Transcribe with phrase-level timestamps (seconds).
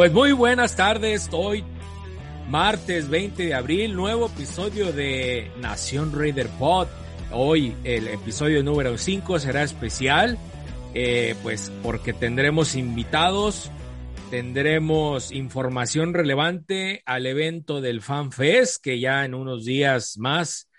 [0.00, 1.62] Pues muy buenas tardes, hoy
[2.48, 6.88] martes 20 de abril, nuevo episodio de Nación Raider Pod.
[7.32, 10.38] Hoy el episodio número 5 será especial,
[10.94, 13.70] eh, pues porque tendremos invitados,
[14.30, 20.70] tendremos información relevante al evento del FanFest que ya en unos días más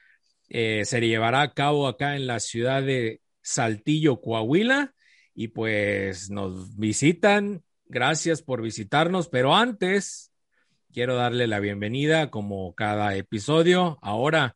[0.50, 4.96] eh, se llevará a cabo acá en la ciudad de Saltillo, Coahuila.
[5.36, 10.32] Y pues nos visitan, gracias por visitarnos, pero antes
[10.94, 14.00] quiero darle la bienvenida como cada episodio.
[14.02, 14.56] Ahora,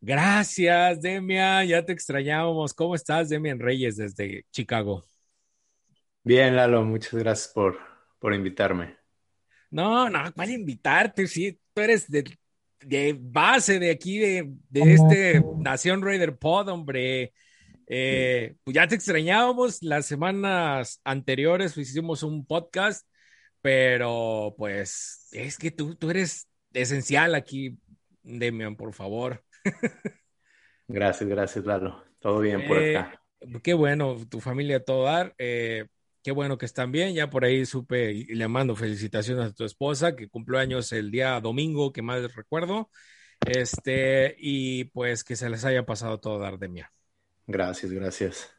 [0.00, 2.74] gracias, Demian, ya te extrañábamos.
[2.74, 5.06] ¿Cómo estás, Demian Reyes, desde Chicago?
[6.22, 7.78] Bien, Lalo, muchas gracias por,
[8.18, 8.96] por invitarme.
[9.70, 11.26] No, no, ¿cuál invitarte?
[11.26, 12.24] Sí, tú eres de,
[12.80, 17.32] de base de aquí, de, de este Nación Raider Pod, hombre.
[17.94, 23.06] Eh, pues ya te extrañábamos las semanas anteriores, pues hicimos un podcast,
[23.60, 27.78] pero pues es que tú, tú eres esencial aquí,
[28.22, 29.44] Demian, por favor.
[30.88, 32.02] Gracias, gracias, Lalo.
[32.20, 33.22] Todo bien por Eh, acá.
[33.62, 35.34] Qué bueno, tu familia todo dar.
[35.38, 35.86] eh,
[36.22, 37.14] qué bueno que están bien.
[37.14, 41.10] Ya por ahí supe y le mando felicitaciones a tu esposa que cumplió años el
[41.10, 42.90] día domingo, que más recuerdo.
[43.44, 46.92] Este, y pues que se les haya pasado todo dar de mía.
[47.46, 48.50] Gracias, gracias.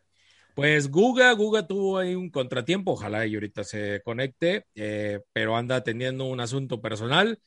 [0.55, 5.83] Pues Guga, Guga tuvo ahí un contratiempo, ojalá y ahorita se conecte, eh, pero anda
[5.83, 7.39] teniendo un asunto personal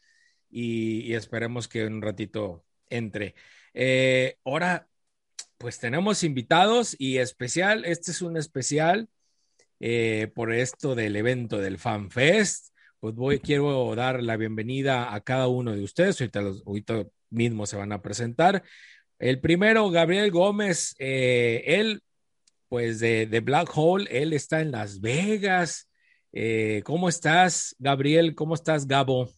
[0.50, 3.34] y, y esperemos que en un ratito entre.
[3.74, 4.88] Eh, ahora,
[5.58, 9.08] pues tenemos invitados y especial, este es un especial
[9.80, 12.74] eh, por esto del evento del FanFest.
[13.00, 17.66] Pues voy, quiero dar la bienvenida a cada uno de ustedes, ahorita, los, ahorita mismo
[17.66, 18.62] se van a presentar.
[19.18, 22.02] El primero, Gabriel Gómez, eh, él,
[22.68, 25.88] pues de, de, Black Hole, él está en Las Vegas.
[26.32, 28.34] Eh, ¿Cómo estás, Gabriel?
[28.34, 29.30] ¿Cómo estás, Gabo?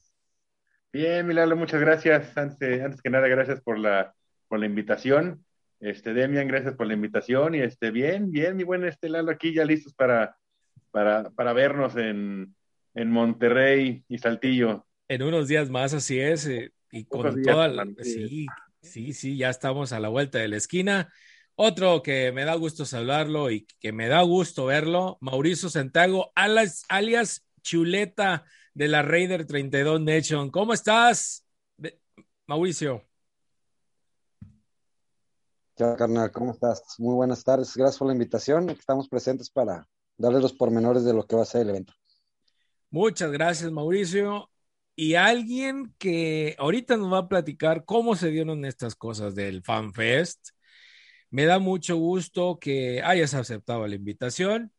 [0.92, 2.36] Bien, Milalo, muchas gracias.
[2.36, 4.14] Antes, antes que nada, gracias por la,
[4.48, 5.44] por la invitación.
[5.78, 7.54] Este, Demian, gracias por la invitación.
[7.54, 10.36] Y este, bien, bien, mi buen este Lalo, aquí ya listos para,
[10.90, 12.52] para, para vernos en,
[12.94, 14.86] en Monterrey y Saltillo.
[15.06, 16.48] En unos días más, así es.
[16.48, 17.86] Eh, y con días, toda la.
[18.02, 18.46] Sí,
[18.82, 21.12] sí, sí, ya estamos a la vuelta de la esquina.
[21.54, 26.84] Otro que me da gusto saludarlo y que me da gusto verlo, Mauricio Santiago, alias,
[26.88, 28.44] alias Chuleta
[28.74, 30.50] de la Raider 32 Nation.
[30.50, 31.44] ¿Cómo estás,
[32.46, 33.04] Mauricio?
[35.74, 36.32] ¿Qué onda, carnal?
[36.32, 36.82] ¿Cómo estás?
[36.98, 37.76] Muy buenas tardes.
[37.76, 38.70] Gracias por la invitación.
[38.70, 41.92] Estamos presentes para darles los pormenores de lo que va a ser el evento.
[42.90, 44.50] Muchas gracias, Mauricio.
[45.00, 50.48] Y alguien que ahorita nos va a platicar cómo se dieron estas cosas del FanFest.
[51.30, 54.72] Me da mucho gusto que hayas aceptado la invitación.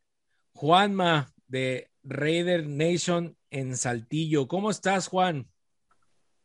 [0.52, 4.50] Juanma de Raider Nation en Saltillo.
[4.50, 5.50] ¿Cómo estás, Juan?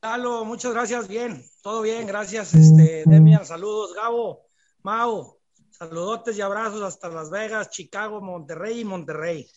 [0.03, 1.09] Lalo, muchas gracias.
[1.09, 2.55] Bien, todo bien, gracias.
[2.55, 3.93] Este, Demian, saludos.
[3.93, 4.47] Gabo,
[4.85, 5.41] Mau,
[5.73, 9.51] saludotes y abrazos hasta Las Vegas, Chicago, Monterrey y Monterrey.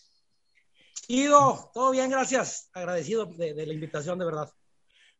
[1.08, 2.68] Chido, todo bien, gracias.
[2.72, 4.50] Agradecido de, de la invitación, de verdad.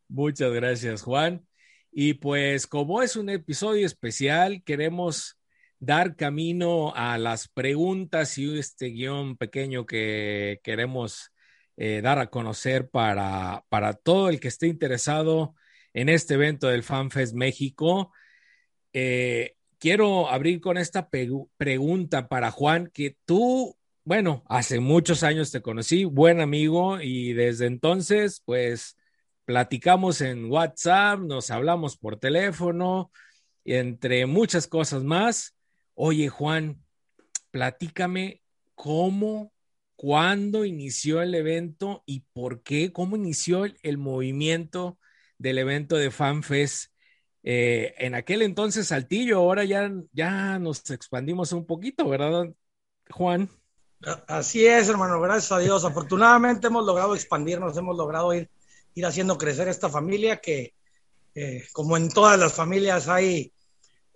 [0.08, 1.46] Muchas gracias, Juan.
[1.90, 5.38] Y pues como es un episodio especial, queremos
[5.78, 11.32] dar camino a las preguntas y este guion pequeño que queremos
[11.76, 15.54] eh, dar a conocer para, para todo el que esté interesado
[15.94, 18.12] en este evento del FanFest México.
[18.92, 23.76] Eh, quiero abrir con esta pregunta para Juan, que tú,
[24.08, 28.96] bueno, hace muchos años te conocí, buen amigo, y desde entonces, pues
[29.44, 33.12] platicamos en WhatsApp, nos hablamos por teléfono,
[33.66, 35.54] entre muchas cosas más.
[35.92, 36.82] Oye, Juan,
[37.50, 38.40] platícame
[38.74, 39.52] cómo,
[39.94, 44.98] cuándo inició el evento y por qué, cómo inició el, el movimiento
[45.36, 46.94] del evento de FanFest.
[47.42, 52.54] Eh, en aquel entonces Saltillo, ahora ya, ya nos expandimos un poquito, ¿verdad,
[53.10, 53.50] Juan?
[54.28, 55.84] Así es, hermano, gracias a Dios.
[55.84, 58.48] Afortunadamente hemos logrado expandirnos, hemos logrado ir,
[58.94, 60.74] ir haciendo crecer esta familia que,
[61.34, 63.52] eh, como en todas las familias, hay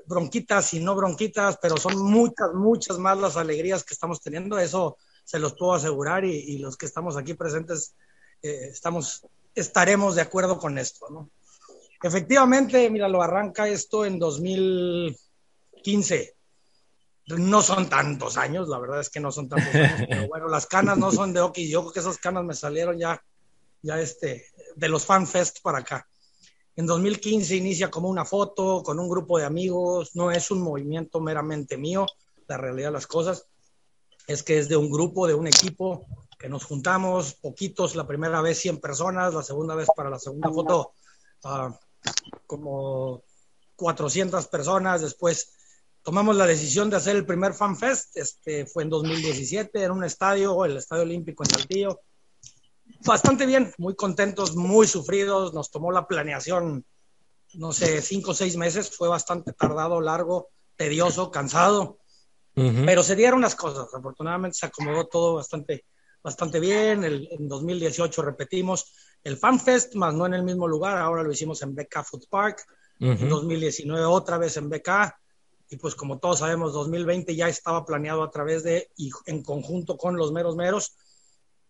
[0.06, 4.56] bronquitas y no bronquitas, pero son muchas, muchas más las alegrías que estamos teniendo.
[4.58, 7.94] Eso se los puedo asegurar y, los que estamos aquí presentes
[8.40, 11.28] eh, estamos, estaremos de acuerdo con esto, ¿no?
[12.04, 16.34] Efectivamente, mira, lo arranca esto en 2015
[17.26, 20.66] no son tantos años, la verdad es que no son tantos años, pero bueno, las
[20.66, 23.22] canas no son de Oki, yo creo que esas canas me salieron ya,
[23.82, 24.46] ya este,
[24.76, 26.08] de los FanFest para acá.
[26.74, 31.20] En 2015 inicia como una foto con un grupo de amigos, no es un movimiento
[31.20, 32.06] meramente mío,
[32.48, 33.46] la realidad de las cosas
[34.26, 36.06] es que es de un grupo, de un equipo,
[36.38, 40.50] que nos juntamos, poquitos, la primera vez 100 personas, la segunda vez para la segunda
[40.50, 40.92] foto
[41.44, 41.72] uh,
[42.46, 43.22] como
[43.76, 45.54] 400 personas, después
[46.02, 50.04] tomamos la decisión de hacer el primer Fan Fest, este fue en 2017 en un
[50.04, 52.00] estadio, el Estadio Olímpico en Saltillo.
[53.04, 56.84] Bastante bien, muy contentos, muy sufridos, nos tomó la planeación,
[57.54, 61.98] no sé, cinco o seis meses, fue bastante tardado, largo, tedioso, cansado,
[62.54, 65.84] pero se dieron las cosas, afortunadamente se acomodó todo bastante,
[66.22, 68.92] bastante bien, el, en 2018 repetimos
[69.24, 72.24] el Fan Fest, más no en el mismo lugar, ahora lo hicimos en BK Food
[72.28, 72.64] Park,
[73.00, 74.88] en 2019 otra vez en BK,
[75.72, 79.96] y pues como todos sabemos, 2020 ya estaba planeado a través de y en conjunto
[79.96, 80.94] con los meros meros,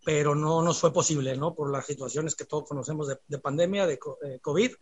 [0.04, 1.54] pero no nos fue posible, ¿no?
[1.54, 4.00] Por las situaciones que todos conocemos de, pandemia, de
[4.40, 4.72] COVID.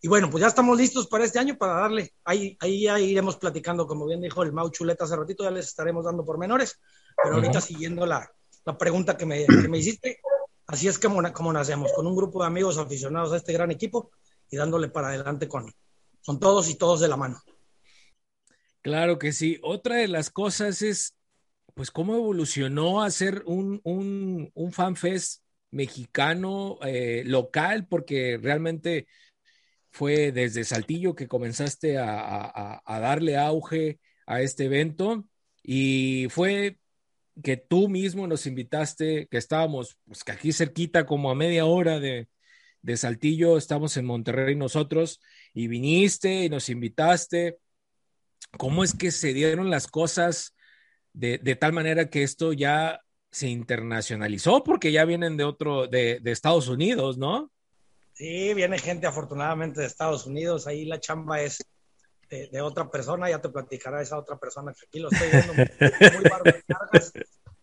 [0.00, 2.12] Y bueno, pues ya estamos listos para este año para darle.
[2.24, 5.68] Ahí, ahí ya iremos platicando, como bien dijo el Mau Chuleta hace ratito, ya les
[5.68, 6.80] estaremos dando por menores.
[7.22, 8.28] Pero ahorita siguiendo la,
[8.64, 10.18] la pregunta que me, que me, hiciste,
[10.66, 14.10] así es como, como nacemos, con un grupo de amigos aficionados a este gran equipo
[14.50, 15.72] y dándole para adelante con,
[16.26, 17.40] con todos y todos de la mano.
[18.82, 19.58] Claro que sí.
[19.62, 21.14] Otra de las cosas es,
[21.74, 29.06] pues, cómo evolucionó a ser un, un, un fanfest mexicano eh, local, porque realmente
[29.90, 35.26] fue desde Saltillo que comenzaste a, darle auge a este evento
[35.62, 36.78] y fue
[37.42, 42.28] que tú mismo nos invitaste, que estábamos, pues aquí cerquita, como a media hora de,
[42.82, 45.20] de Saltillo, estamos en Monterrey nosotros,
[45.54, 47.58] y viniste y nos invitaste
[48.56, 50.54] cómo es que se dieron las cosas
[51.12, 53.00] de, tal manera que esto ya
[53.30, 57.50] se internacionalizó, porque ya vienen de otro, de, Estados Unidos, ¿no?
[58.12, 61.64] Sí, viene gente afortunadamente de Estados Unidos, ahí la chamba es
[62.28, 65.66] de, otra persona, ya te platicará esa otra persona que aquí lo estoy viendo muy,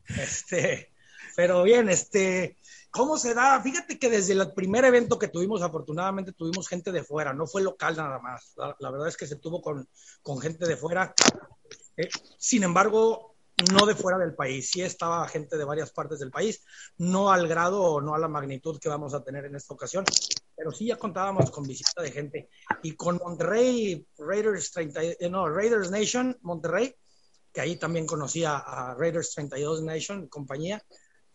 [0.21, 0.91] este,
[1.35, 2.56] pero bien, este,
[2.89, 3.61] ¿Cómo se da?
[3.61, 7.61] Fíjate que desde el primer evento que tuvimos, afortunadamente tuvimos gente de fuera, no fue
[7.61, 8.53] local nada más.
[8.79, 9.87] La, verdad es que se tuvo con,
[10.21, 11.13] con gente de fuera.
[11.97, 13.37] Eh, sin embargo,
[13.73, 16.63] no de fuera del país, sí estaba gente de varias partes del país,
[16.97, 20.05] no al grado o no a la magnitud que vamos a tener en esta ocasión,
[20.55, 22.49] pero sí ya contábamos con visita de gente.
[22.83, 26.93] Y con Monterrey, Raiders, 30, eh, no, Raiders Nation, Monterrey,
[27.51, 30.83] que ahí también conocía a Raiders 32 Nation, compañía,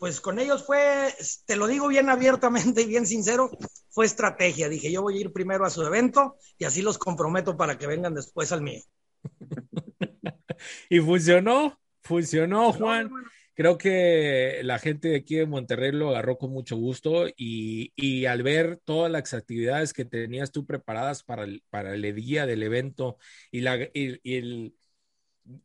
[0.03, 1.13] pues con ellos fue,
[1.45, 3.49] te lo digo bien abiertamente y bien sincero,
[3.89, 4.67] fue estrategia.
[4.67, 7.87] Dije, yo voy a ir primero a su evento y así los comprometo para que
[7.87, 8.81] vengan después al mío.
[10.89, 13.11] y funcionó, funcionó, Juan.
[13.53, 18.43] Creo que la gente de aquí de Monterrey lo agarró con mucho gusto y, al
[18.43, 23.19] ver todas las actividades que tenías tú preparadas para el, para el día del evento
[23.51, 24.75] y, la, y el,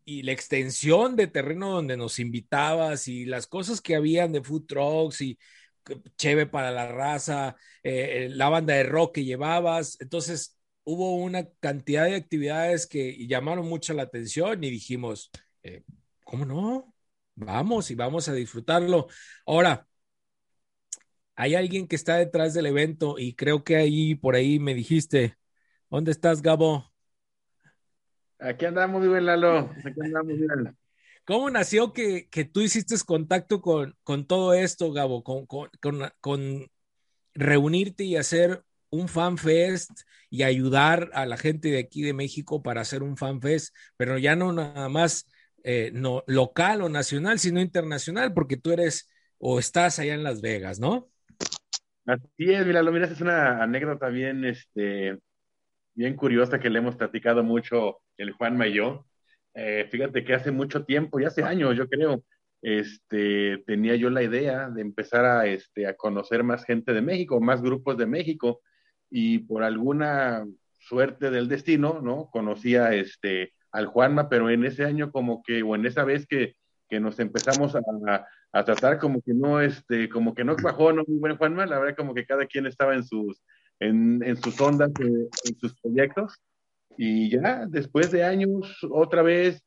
[0.04, 4.66] y la extensión de terreno donde nos invitabas y las cosas que habían de food
[4.66, 5.38] trucks y
[6.16, 9.96] cheve para la raza, eh, la banda de rock que llevabas.
[10.00, 15.30] Entonces hubo una cantidad de actividades que llamaron mucho la atención y dijimos,
[15.62, 15.84] eh,
[16.24, 16.94] ¿cómo no?
[17.34, 19.06] Vamos y vamos a disfrutarlo.
[19.46, 19.86] Ahora,
[21.36, 25.36] hay alguien que está detrás del evento y creo que ahí por ahí me dijiste,
[25.90, 26.92] ¿dónde estás, Gabo?
[28.38, 29.70] Aquí andamos, bien, Lalo.
[29.84, 30.34] Aquí andamos.
[31.28, 35.22] ¿Cómo nació que, tú hiciste contacto con, con todo esto, Gabo?
[35.22, 36.70] Con, con,
[37.34, 39.90] reunirte y hacer un fan fest
[40.30, 44.16] y ayudar a la gente de aquí de México para hacer un fan fest, pero
[44.16, 45.30] ya no nada más
[45.62, 50.40] eh, no, local o nacional, sino internacional, porque tú eres o estás allá en Las
[50.40, 51.10] Vegas, ¿no?
[52.06, 55.18] Así es, mira, lo miras, es una anécdota bien, este,
[55.92, 59.06] bien curiosa que le hemos platicado mucho el Juan Mayo.
[59.54, 62.22] Eh, fíjate que hace mucho tiempo, ya hace años yo creo,
[62.60, 67.40] este, tenía yo la idea de empezar a, este, a conocer más gente de México,
[67.40, 68.60] más grupos de México,
[69.10, 70.46] y por alguna
[70.80, 72.28] suerte del destino, ¿no?
[72.30, 76.54] Conocía este, al Juanma, pero en ese año como que, o en esa vez que,
[76.88, 77.80] que nos empezamos a,
[78.52, 81.78] a, tratar como que no, este, como que no bajó, no muy buen Juanma, la
[81.78, 83.42] verdad como que cada quien estaba en sus,
[83.80, 86.40] en, en sus ondas, eh, en sus proyectos,
[86.98, 89.62] y ya después de años, otra vez,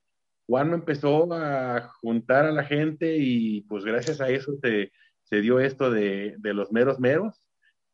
[0.47, 4.91] Juanma empezó a juntar a la gente y pues gracias a eso se,
[5.23, 7.47] se dio esto de, de los meros meros,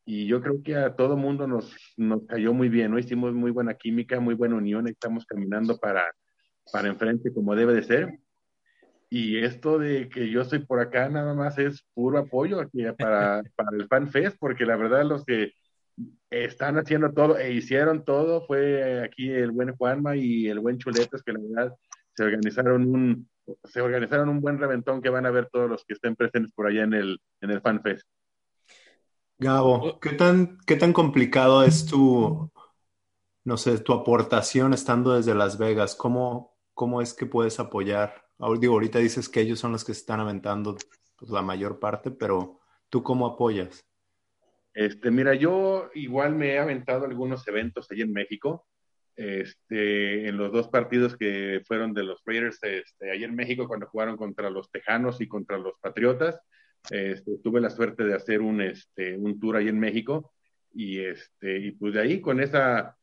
[0.06, 2.98] y yo creo que a todo mundo nos, nos cayó muy bien, ¿no?
[2.98, 6.06] Hicimos muy buena química, muy buena unión, estamos caminando para,
[6.72, 8.20] para enfrente como debe de ser.
[9.10, 12.58] Y esto de que yo estoy por acá nada más es puro apoyo
[12.98, 15.52] para, para el Fan Fest, porque la verdad los que
[16.30, 21.24] están haciendo todo e hicieron todo fue aquí el buen Juanma y el buen Chuletes,
[21.24, 21.78] que la verdad
[22.14, 23.30] se organizaron un,
[23.64, 26.68] se organizaron un buen reventón que van a ver todos los que estén presentes por
[26.68, 28.08] allá en el, en el Fan Fest.
[29.40, 32.52] Gabo, ¿qué tan, ¿qué tan complicado es tu,
[33.44, 35.96] no sé, tu aportación estando desde Las Vegas?
[35.96, 38.26] ¿Cómo, cómo es que puedes apoyar?
[38.60, 40.76] Digo, ahorita dices que ellos son los que se están aventando
[41.16, 43.87] pues, la mayor parte, pero ¿tú cómo apoyas?
[44.78, 48.68] Este, mira, yo igual me he aventado algunos eventos allí en México.
[49.16, 53.88] Este, en los dos partidos que fueron de los Raiders este, allí en México cuando
[53.88, 56.40] jugaron contra los Tejanos y contra los Patriotas.
[56.92, 60.32] Este, tuve la suerte de hacer un, este, un tour ahí en México
[60.72, 62.96] y, este, y pues de ahí con esa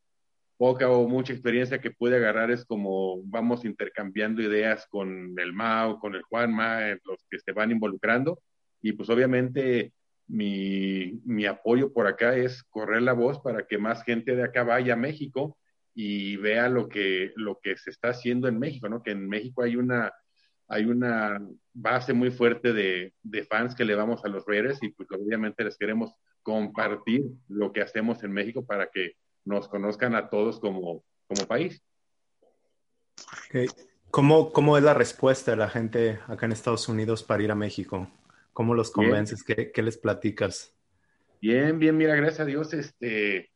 [0.57, 5.99] poca o mucha experiencia que pude agarrar es como vamos intercambiando ideas con el Mao,
[5.99, 8.39] con el Juanma, eh, los que se van involucrando
[8.81, 9.93] y pues obviamente
[10.27, 14.65] mi, mi apoyo por acá es correr la voz para que más gente de acá
[14.65, 15.59] vaya a México
[15.95, 19.03] y vea lo que, lo que se está haciendo en México, ¿no?
[19.03, 20.13] Que en México hay una
[20.67, 21.39] hay una
[21.75, 25.63] base muy fuerte de, de, fans que le vamos a los Raiders y pues obviamente
[25.63, 31.05] les queremos compartir lo que hacemos en México para que nos conozcan a todos como,
[31.27, 31.83] como país.
[34.11, 37.55] ¿Cómo, ¿Cómo, es la respuesta de la gente acá en Estados Unidos para ir a
[37.55, 38.09] México?
[38.55, 39.45] ¿Cómo los convences?
[39.45, 40.75] ¿Qué, ¿Qué, les platicas?
[41.43, 43.51] Bien, bien, mira, gracias a Dios, este,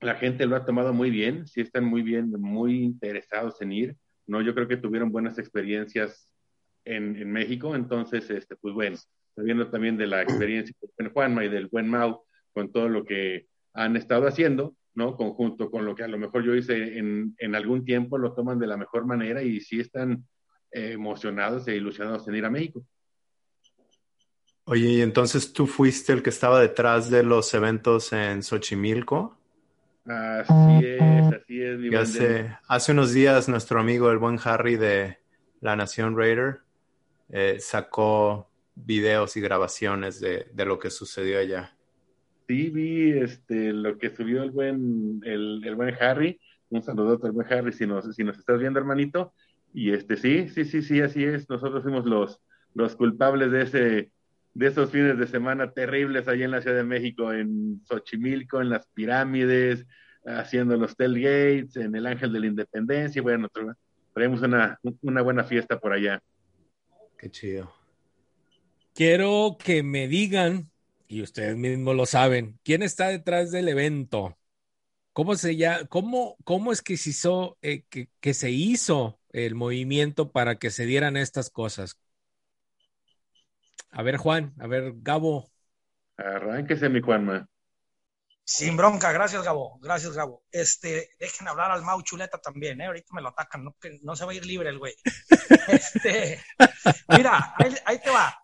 [0.00, 3.96] la gente lo ha tomado muy bien, sí están muy bien, muy interesados en ir.
[4.26, 4.40] ¿no?
[4.40, 6.30] Yo creo que tuvieron buenas experiencias
[6.84, 8.96] en, en México, entonces, este, pues bueno,
[9.36, 13.48] viendo también de la experiencia con Juanma y del buen Mau, con todo lo que
[13.72, 15.16] han estado haciendo, ¿no?
[15.16, 18.58] Conjunto con lo que a lo mejor yo hice en, en algún tiempo, lo toman
[18.58, 20.24] de la mejor manera y sí están
[20.70, 22.86] eh, emocionados e ilusionados en ir a México.
[24.66, 29.36] Oye, y entonces tú fuiste el que estaba detrás de los eventos en Xochimilco.
[30.06, 31.78] Así es, así es.
[31.78, 35.18] Mi hace, hace unos días nuestro amigo el buen Harry de
[35.60, 36.60] La Nación Raider
[37.28, 41.76] eh, sacó videos y grabaciones de, de, lo que sucedió allá.
[42.48, 46.40] Sí, vi este, lo que subió el buen, el, el buen Harry.
[46.70, 49.32] Un saludo al buen Harry si nos, si nos estás viendo, hermanito.
[49.72, 51.48] Y este, sí, sí, sí, sí, así es.
[51.50, 52.40] Nosotros fuimos los,
[52.74, 54.10] los culpables de ese,
[54.54, 58.70] de esos fines de semana terribles allá en la Ciudad de México, en Xochimilco, en
[58.70, 59.84] las pirámides,
[60.24, 63.20] haciendo los tailgates, en el Ángel de la Independencia.
[63.20, 63.48] Bueno,
[64.14, 66.22] traemos una, una buena fiesta por allá.
[67.18, 67.74] Qué chido.
[68.94, 70.70] Quiero que me digan,
[71.08, 74.38] y ustedes mismos lo saben, quién está detrás del evento.
[75.12, 79.54] ¿Cómo, se ya, cómo, cómo es que se, hizo, eh, que, que se hizo el
[79.54, 81.98] movimiento para que se dieran estas cosas?
[83.90, 85.50] A ver, Juan, a ver, Gabo.
[86.16, 87.48] Arránquese, mi Juanma.
[88.46, 89.78] Sin bronca, gracias, Gabo.
[89.80, 90.44] Gracias, Gabo.
[90.52, 92.86] Este, dejen hablar al Mau Chuleta también, ¿eh?
[92.86, 94.94] Ahorita me lo atacan, no, no se va a ir libre el güey.
[95.68, 96.44] este,
[97.08, 98.38] mira, ahí, ahí te va.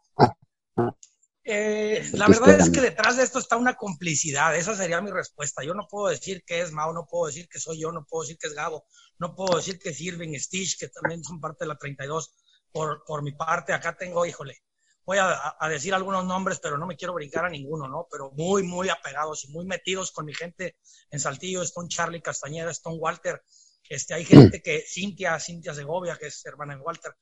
[1.45, 5.65] Eh, la verdad es que detrás de esto está una complicidad, esa sería mi respuesta.
[5.65, 8.23] Yo no puedo decir que es Mao, no puedo decir que soy yo, no puedo
[8.23, 8.85] decir que es Gabo,
[9.19, 12.35] no puedo decir que es Irving Stitch, que también son parte de la 32.
[12.73, 14.63] Por, por mi parte, acá tengo, híjole,
[15.05, 18.07] voy a, a, decir algunos nombres, pero no me quiero brincar a ninguno, ¿no?
[18.11, 20.77] Pero muy, muy apegados y muy metidos con mi gente
[21.11, 23.43] en Saltillo, un Charlie Castañeda, un Walter,
[23.91, 27.13] este, hay gente que, Cintia, Cintia Segovia, que es hermana de Walter,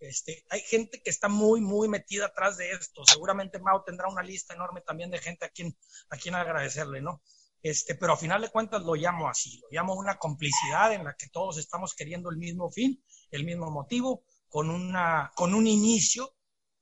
[0.00, 3.04] este, hay gente que está muy, muy metida atrás de esto.
[3.06, 5.78] Seguramente Mao tendrá una lista enorme también de gente a quien,
[6.10, 7.22] a quien agradecerle, ¿no?
[7.62, 11.14] Este, pero a final de cuentas lo llamo así, lo llamo una complicidad en la
[11.14, 16.35] que todos estamos queriendo el mismo fin, el mismo motivo, con, una, con un inicio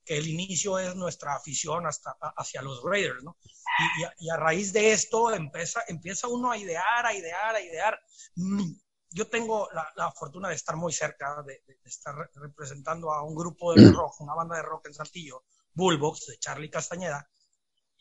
[0.04, 3.37] que el inicio es nuestra afición hasta, hacia los Raiders, ¿no?
[3.42, 7.54] Y, y, a, y, a, raíz de esto empieza, empieza uno a idear, a idear,
[7.54, 8.00] a idear.
[8.37, 8.73] Mm,
[9.11, 13.34] yo tengo la, la, fortuna de estar muy cerca, de, de, estar representando a un
[13.34, 17.28] grupo de rock, una banda de rock en Saltillo, Bullbox, de Charlie Castañeda,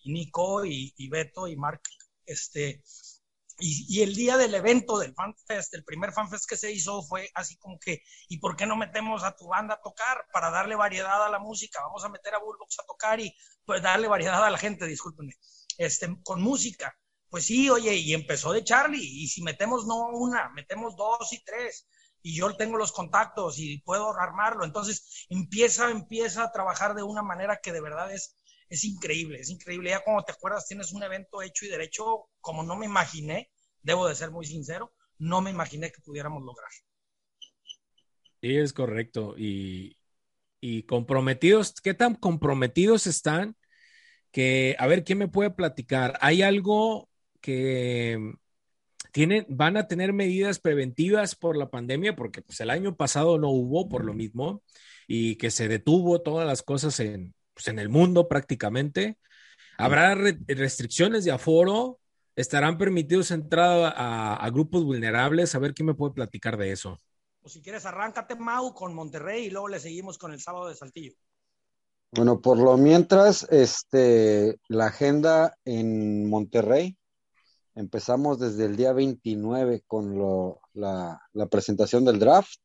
[0.04, 1.82] y Nico, y, y Beto, y Mark,
[2.26, 2.84] este,
[3.66, 7.56] Y, el día del evento del FanFest, el primer FanFest que se hizo fue así
[7.56, 11.24] como que, ¿y por qué no metemos a tu banda a tocar para darle variedad
[11.24, 11.82] a la música?
[11.82, 15.36] Vamos a meter a Bullbox a tocar y pues darle variedad a la gente, discúlpenme,
[15.78, 16.94] este, con música.
[17.30, 21.42] Pues sí, oye, y empezó de Charlie, y si metemos no una, metemos dos y
[21.46, 21.88] tres,
[22.22, 27.22] y yo tengo los contactos y puedo armarlo, entonces empieza, empieza a trabajar de una
[27.22, 28.36] manera que de verdad es
[28.74, 29.92] es increíble, es increíble.
[29.92, 33.53] Ya como te acuerdas, tienes un evento hecho y derecho como no me imaginé,
[33.84, 36.70] debo de ser muy sincero, no me imaginé que pudiéramos lograr.
[38.42, 39.36] Sí, es correcto.
[39.38, 39.98] Y,
[40.60, 43.56] y comprometidos, ¿qué tan comprometidos están?
[44.32, 46.18] Que, a ver, ¿quién me puede platicar?
[46.20, 47.10] ¿Hay algo
[47.40, 48.34] que
[49.12, 52.16] tienen, van a tener medidas preventivas por la pandemia?
[52.16, 54.64] Porque pues, el año pasado no hubo por lo mismo
[55.08, 59.18] y que se detuvo todas las cosas en, pues, en el mundo prácticamente.
[59.78, 62.00] Habrá restricciones de aforo,
[62.36, 65.56] estarán permitidos entrar a, grupos vulnerables.
[65.56, 67.00] A ver quién me puede platicar de eso.
[67.42, 70.76] Pues si quieres, arráncate, Mau, con Monterrey y luego le seguimos con el sábado de
[70.76, 71.14] Saltillo.
[72.12, 76.96] Bueno, por lo mientras, este, la agenda en Monterrey,
[77.76, 80.18] empezamos desde el día 29 con
[80.74, 82.60] la, la, presentación del draft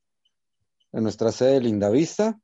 [0.92, 2.38] en nuestra sede Lindavista.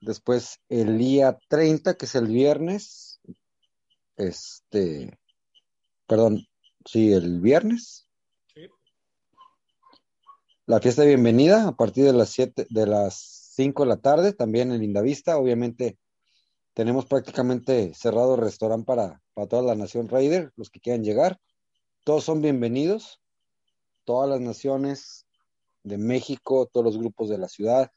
[0.00, 3.20] Después el día 30, que es el viernes,
[4.16, 5.16] este,
[6.06, 6.46] perdón,
[6.84, 8.08] sí, el viernes.
[8.54, 8.68] Sí.
[10.66, 13.14] La fiesta de bienvenida a partir de las 7, de las
[13.54, 15.38] 5 de la tarde, también en Lindavista.
[15.38, 15.98] Obviamente
[16.72, 21.38] tenemos prácticamente cerrado el restaurante para, para toda la nación Raider, los que quieran llegar.
[22.04, 23.20] Todos son bienvenidos,
[24.04, 25.26] todas las naciones
[25.82, 27.90] de México, todos los grupos de la ciudad,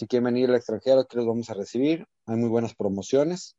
[0.00, 2.06] si quieren venir al extranjero, aquí los vamos a recibir.
[2.24, 3.58] Hay muy buenas promociones.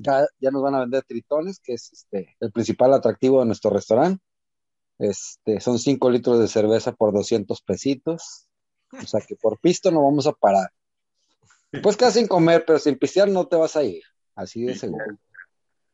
[0.00, 3.70] Ya, ya nos van a vender tritones, que es este, el principal atractivo de nuestro
[3.70, 4.22] restaurante.
[4.98, 8.48] Este, son 5 litros de cerveza por 200 pesitos.
[8.92, 10.70] O sea que por pisto no vamos a parar.
[11.82, 14.02] Pues casi sin comer, pero sin pistear no te vas a ir.
[14.34, 15.04] Así de seguro.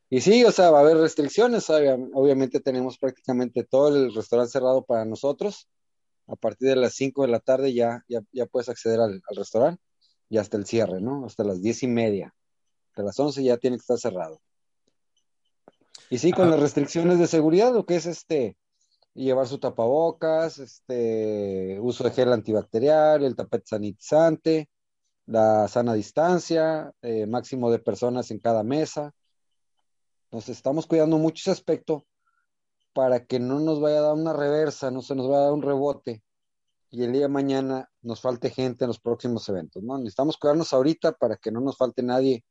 [0.09, 1.69] Y sí, o sea, va a haber restricciones.
[1.69, 5.69] Obviamente tenemos prácticamente todo el restaurante cerrado para nosotros
[6.27, 9.83] a partir de las 5 de la tarde ya, ya, puedes acceder al, restaurante
[10.29, 11.27] y hasta el cierre, ¿no?
[11.27, 12.35] Hasta las diez y media.
[12.97, 14.41] De las 11 ya tiene que estar cerrado.
[16.11, 18.57] Y sí, con las restricciones de seguridad, lo que es este,
[19.15, 24.69] llevar su tapabocas, este, uso de gel antibacterial, el tapete sanitizante,
[25.27, 29.15] la sana distancia, eh, máximo de personas en cada mesa.
[30.25, 32.05] Entonces, estamos cuidando mucho ese aspecto
[32.93, 35.53] para que no nos vaya a dar una reversa, no se nos vaya a dar
[35.53, 36.23] un rebote
[36.95, 39.99] y el día de mañana nos falte gente en los próximos eventos, ¿no?
[39.99, 42.45] Necesitamos cuidarnos ahorita para que no nos falte nadie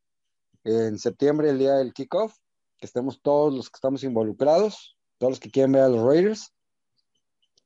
[0.63, 2.35] en septiembre, el día del kickoff,
[2.77, 6.53] que estemos todos los que estamos involucrados, todos los que quieren ver a los Raiders,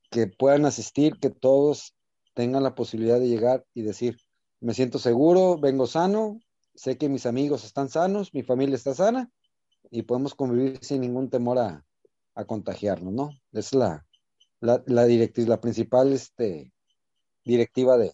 [0.10, 1.93] que puedan asistir, que todos
[2.33, 4.17] tengan la posibilidad de llegar y decir,
[4.60, 6.39] me siento seguro, vengo sano,
[6.75, 9.31] sé que mis amigos están sanos, mi familia está sana
[9.89, 11.86] y podemos convivir sin ningún temor a,
[12.36, 13.29] a contagiarnos, ¿no?
[13.51, 14.05] Es la,
[14.60, 16.71] la, directriz, la principal este,
[17.43, 18.13] directiva de,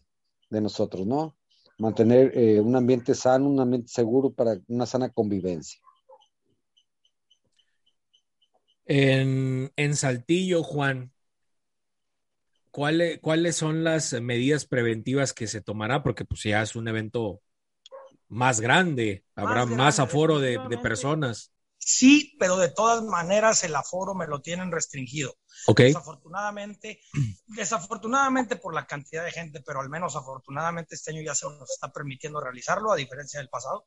[0.50, 1.36] nosotros, ¿no?
[1.78, 5.80] Mantener eh, un ambiente sano, un ambiente seguro para una sana convivencia.
[8.86, 11.12] En, en Saltillo, Juan,
[12.72, 16.04] ¿cuáles, ¿cuáles son las medidas preventivas que se tomará?
[16.04, 17.42] Porque pues ya es un evento
[18.28, 21.53] más grande, habrá más, aforo de, de, personas.
[21.86, 25.36] Sí, pero de todas maneras el aforo me lo tienen restringido.
[25.76, 27.02] Desafortunadamente,
[27.48, 31.70] desafortunadamente por la cantidad de gente, pero al menos afortunadamente este año ya se nos
[31.70, 33.86] está permitiendo realizarlo, a diferencia del pasado.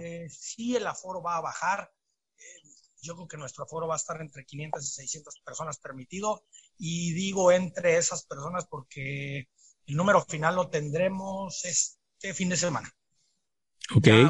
[0.00, 1.92] Eh, sí, el aforo va a bajar.
[2.36, 2.68] Eh,
[3.00, 6.44] yo creo que nuestro aforo va a estar entre 500 y 600 personas permitido.
[6.76, 9.48] Y digo entre esas personas porque
[9.86, 12.92] el número final lo tendremos este fin de semana.
[13.94, 14.26] Okay.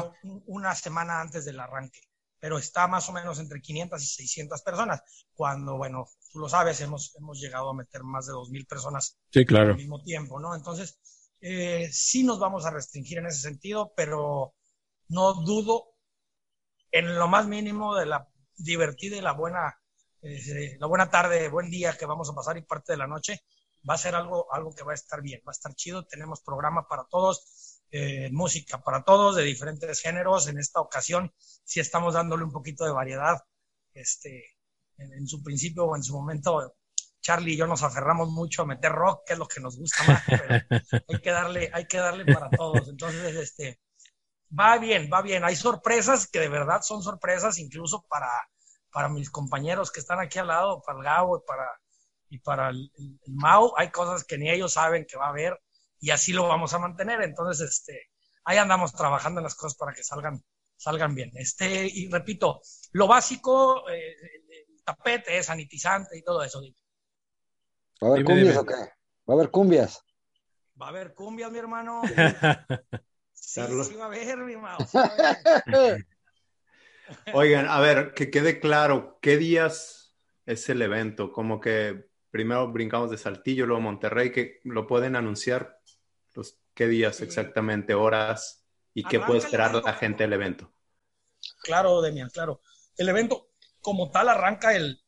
[0.47, 2.01] una semana antes del arranque
[2.43, 5.01] pero está más o menos entre 500 y 600 personas,
[5.33, 9.45] cuando, bueno, tú lo sabes, hemos, hemos llegado a meter más de 2.000 personas sí,
[9.45, 9.69] claro.
[9.69, 10.53] al mismo tiempo, ¿no?
[10.53, 10.99] Entonces,
[11.39, 14.55] eh, sí nos vamos a restringir en ese sentido, pero
[15.07, 15.93] no dudo
[16.91, 18.27] en lo más mínimo de la
[18.57, 19.79] divertida y la buena,
[20.21, 23.39] eh, la buena tarde, buen día que vamos a pasar y parte de la noche,
[23.89, 26.41] va a ser algo, algo que va a estar bien, va a estar chido, tenemos
[26.41, 30.47] programa para todos, eh, música para todos de diferentes géneros.
[30.47, 31.31] En esta ocasión
[31.63, 33.37] sí estamos dándole un poquito de variedad.
[33.93, 34.57] Este,
[34.97, 36.75] en, su principio o en su momento,
[37.21, 40.03] Charlie y yo nos aferramos mucho a meter rock, que es lo que nos gusta
[40.05, 40.43] más, pero
[41.07, 42.89] hay que darle, hay que darle para todos.
[42.89, 43.79] Entonces, este,
[44.59, 45.43] va bien, va bien.
[45.43, 48.27] Hay sorpresas que de verdad son sorpresas incluso para,
[48.91, 51.69] para mis compañeros que están aquí al lado, para el Gabo y para,
[52.29, 52.91] y para el,
[53.27, 55.61] Mau, hay cosas que ni ellos saben que va a haber
[56.03, 57.21] y así lo vamos a mantener.
[57.21, 58.09] Entonces, este,
[58.43, 60.43] ahí andamos trabajando en las cosas para que salgan,
[60.75, 61.31] salgan bien.
[61.33, 62.59] Este, y repito,
[62.91, 64.13] lo básico, eh,
[64.69, 66.61] el tapete, sanitizante y todo eso.
[68.03, 68.73] ¿Va a haber cumbias o qué?
[68.73, 70.03] ¿Va a haber cumbias?
[70.79, 72.01] Va a haber cumbias, mi hermano.
[73.31, 74.85] sí, sí va a haber, mi hermano.
[77.33, 81.31] Oigan, a ver, que quede claro, ¿qué días es el evento?
[81.31, 85.79] Como que primero brincamos de Saltillo, luego Monterrey, que lo pueden anunciar,
[86.33, 90.71] los, ¿qué días exactamente, horas y qué puede esperar la gente del evento?
[91.63, 92.61] Claro, Demian, claro.
[92.97, 93.49] El evento
[93.81, 95.01] como tal arranca el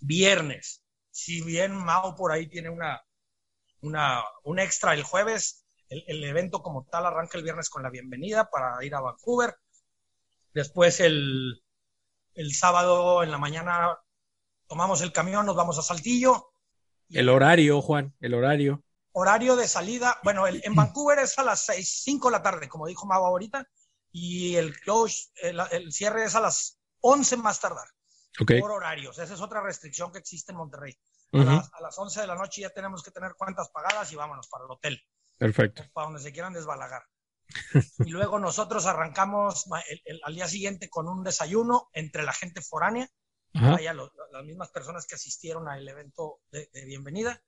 [0.00, 0.82] viernes.
[1.10, 3.02] Si bien Mao por ahí tiene una,
[3.80, 7.90] una, un extra el jueves, el, el evento como tal arranca el viernes con la
[7.90, 9.54] bienvenida para ir a Vancouver
[10.54, 11.62] Después el,
[12.52, 13.98] sábado en la mañana
[14.68, 16.52] tomamos el camión, nos vamos a Saltillo.
[17.08, 18.82] El horario, Juan, el horario.
[19.12, 22.86] Horario de salida, bueno, en Vancouver es a las 6, 5 de la tarde, como
[22.86, 23.66] dijo Mau ahorita,
[24.10, 27.86] y el close, el, cierre es a las 11 más tardar.
[28.60, 30.98] Por horarios, esa es otra restricción que existe en Monterrey.
[31.32, 34.16] A, las, a, las, 11 de la noche ya tenemos que tener cuentas pagadas y
[34.16, 35.00] vámonos para el hotel.
[35.38, 35.82] Perfecto.
[35.92, 37.02] Para donde se quieran desbalagar.
[37.98, 39.66] Y luego nosotros arrancamos
[40.24, 43.08] al día siguiente con un desayuno entre la gente foránea,
[43.52, 47.42] las mismas personas que asistieron al evento de, bienvenida.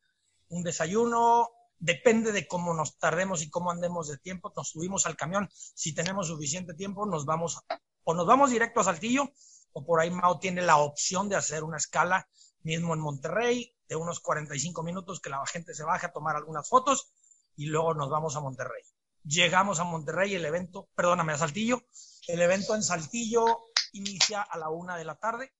[0.55, 5.17] Un desayuno, depende de cómo nos tardemos y cómo andemos de tiempo, nos subimos al
[5.17, 5.49] camión.
[5.53, 7.59] Si tenemos suficiente tiempo, nos vamos
[8.05, 9.33] o nos vamos directo a Saltillo,
[9.73, 12.29] o por ahí Mao tiene la opción de hacer una escala
[12.63, 16.69] mismo en Monterrey de unos 45 minutos que la gente se baje a tomar algunas
[16.69, 17.13] fotos
[17.57, 18.83] y luego nos vamos a Monterrey.
[19.25, 21.83] Llegamos a Monterrey, el evento, perdóname, a Saltillo.
[22.29, 23.45] El evento en Saltillo
[23.93, 25.53] inicia a la una de la tarde,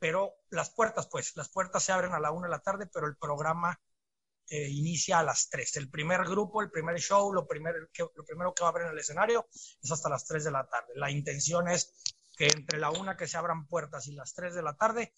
[0.00, 3.06] pero las puertas, pues, las puertas se abren a la una de la tarde, pero
[3.06, 3.80] el programa
[4.48, 5.76] eh, inicia a las tres.
[5.76, 9.46] El primer grupo, el primer show, lo, primero que va a abrir en el escenario
[9.82, 10.92] es hasta las tres de la tarde.
[10.94, 11.92] La intención es
[12.36, 15.12] que entre la una que se abran puertas y las tres de la tarde,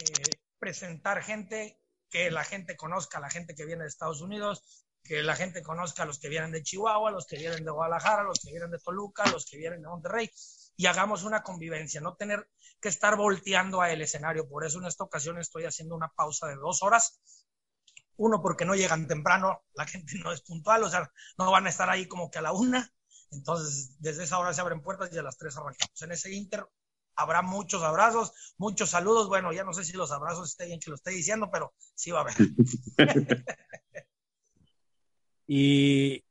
[0.00, 5.22] eh, presentar gente, que la gente conozca, la gente que viene de Estados Unidos, que
[5.22, 8.22] la gente conozca a los que vienen de Chihuahua, a los que vienen de Guadalajara,
[8.22, 10.30] a los que vienen de Toluca, a los que vienen de Monterrey,
[10.76, 12.48] y hagamos una convivencia, no tener
[12.80, 14.48] que estar volteando a el escenario.
[14.48, 17.20] Por eso en esta ocasión estoy haciendo una pausa de dos horas.
[18.16, 21.70] Uno, porque no llegan temprano, la gente no es puntual, o sea, no van a
[21.70, 22.92] estar ahí como que a la una.
[23.30, 26.02] Entonces, desde esa hora se abren puertas y a las tres arrancamos.
[26.02, 26.66] En ese inter
[27.16, 29.28] habrá muchos abrazos, muchos saludos.
[29.28, 32.10] Bueno, ya no sé si los abrazos esté bien que lo esté diciendo, pero sí
[32.10, 32.34] va a haber.
[35.46, 36.24] Y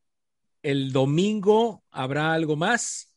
[0.63, 3.15] el domingo habrá algo más.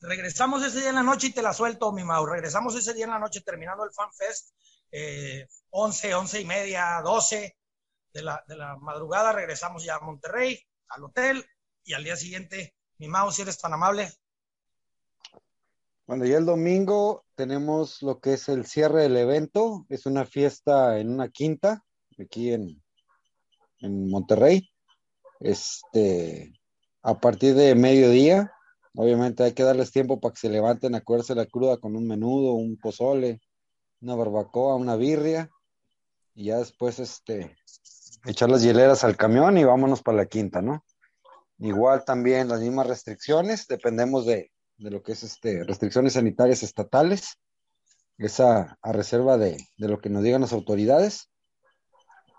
[0.00, 2.26] Regresamos ese día en la noche y te la suelto, mi Mau.
[2.26, 4.50] Regresamos ese día en la noche terminando el Fan Fest,
[4.96, 7.56] eh, 11, 11 y media, 12
[8.12, 9.32] de la, de la madrugada.
[9.32, 10.56] Regresamos ya a Monterrey,
[10.88, 11.44] al hotel,
[11.84, 14.08] y al día siguiente, mi Mau, si eres tan amable.
[16.06, 19.84] Bueno, ya el domingo tenemos lo que es el cierre del evento.
[19.88, 21.84] Es una fiesta en una quinta,
[22.18, 22.80] aquí en,
[23.80, 24.70] en Monterrey.
[25.40, 26.52] Este,
[27.02, 28.52] a partir de mediodía,
[28.94, 32.06] obviamente hay que darles tiempo para que se levanten a comerse la cruda con un
[32.06, 33.40] menudo, un pozole,
[34.04, 35.50] una barbacoa, una birria,
[36.34, 37.56] y ya después, este,
[38.26, 40.84] echar las hieleras al camión y vámonos para la quinta, ¿no?
[41.58, 47.38] Igual también las mismas restricciones, dependemos de, lo que es este, restricciones sanitarias estatales,
[48.18, 51.30] esa a reserva de, de, lo que nos digan las autoridades,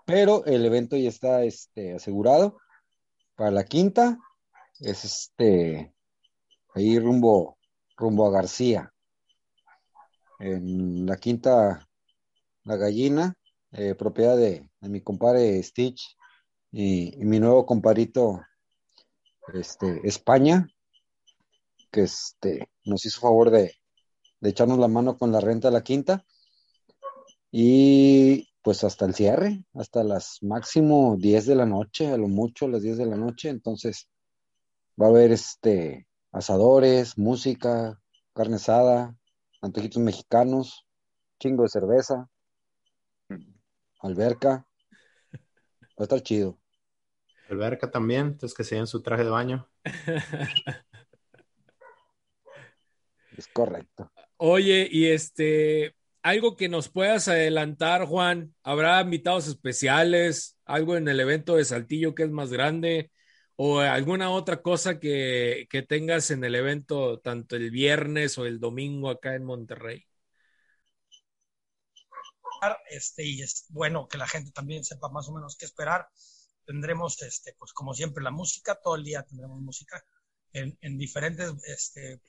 [0.04, 2.58] pero el evento ya está este, asegurado
[3.34, 4.18] para la quinta
[4.80, 5.92] es este,
[6.74, 7.58] ahí rumbo,
[7.96, 8.92] rumbo a García.
[10.38, 11.88] En la quinta,
[12.64, 13.34] la gallina,
[13.72, 16.16] eh, propiedad de, mi compadre Stitch
[16.72, 18.42] y, mi nuevo compadrito,
[19.54, 20.68] este, España,
[21.90, 23.74] que este, nos hizo favor de,
[24.40, 26.24] de echarnos la mano con la renta de la quinta.
[27.50, 32.68] Y pues hasta el cierre, hasta las máximo 10 de la noche, a lo mucho
[32.68, 34.08] las 10 de la noche, entonces
[35.00, 38.00] va a haber este asadores, música,
[38.34, 39.16] carne asada,
[39.62, 40.86] antojitos mexicanos,
[41.38, 42.28] chingo de cerveza,
[44.00, 44.66] alberca,
[45.34, 46.58] va a estar chido.
[47.48, 49.68] Alberca también, entonces que se en su traje de baño.
[53.36, 54.10] es correcto.
[54.36, 58.54] Oye, y este, algo que nos puedas adelantar, Juan.
[58.62, 60.58] ¿Habrá invitados especiales?
[60.64, 63.10] ¿Algo en el evento de Saltillo que es más grande?
[63.56, 69.10] ¿O alguna otra cosa que, tengas en el evento, tanto el viernes o el domingo
[69.10, 70.06] acá en Monterrey?
[72.90, 76.08] este, y es bueno que la gente también sepa más o menos qué esperar.
[76.64, 80.04] Tendremos, este, pues como siempre, la música, todo el día tendremos música
[80.52, 82.20] en, en diferentes este,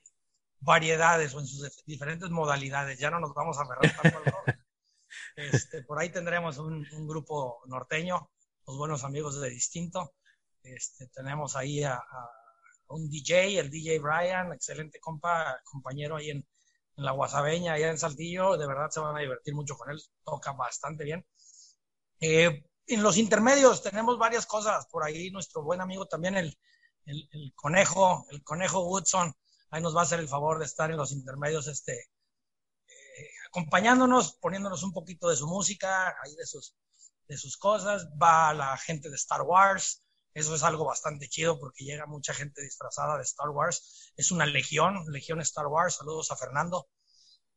[0.59, 2.99] variedades o en sus diferentes modalidades.
[2.99, 3.81] Ya no nos vamos a agarrar
[5.35, 8.29] Este, por ahí tendremos un, un, grupo norteño,
[8.67, 10.13] los buenos amigos de Distinto.
[10.75, 12.01] Este, tenemos ahí a,
[12.89, 16.47] un DJ, el DJ Brian, excelente compa, compañero ahí en,
[16.95, 18.57] la Guasabeña, allá en Saltillo.
[18.57, 21.25] De verdad se van a divertir mucho con él, toca bastante bien.
[22.19, 24.87] Eh, en los intermedios tenemos varias cosas.
[24.87, 26.57] Por ahí nuestro buen amigo también, el,
[27.05, 29.31] el, el conejo, el conejo Woodson,
[29.69, 34.33] ahí nos va a hacer el favor de estar en los intermedios, este, eh, acompañándonos,
[34.33, 36.75] poniéndonos un poquito de su música, ahí de sus,
[37.27, 38.07] de sus cosas.
[38.21, 40.03] Va la gente de Star Wars,
[40.33, 44.11] eso es algo bastante chido porque llega mucha gente disfrazada de Star Wars.
[44.15, 45.95] Es una legión, legión Star Wars.
[45.95, 46.87] Saludos a Fernando,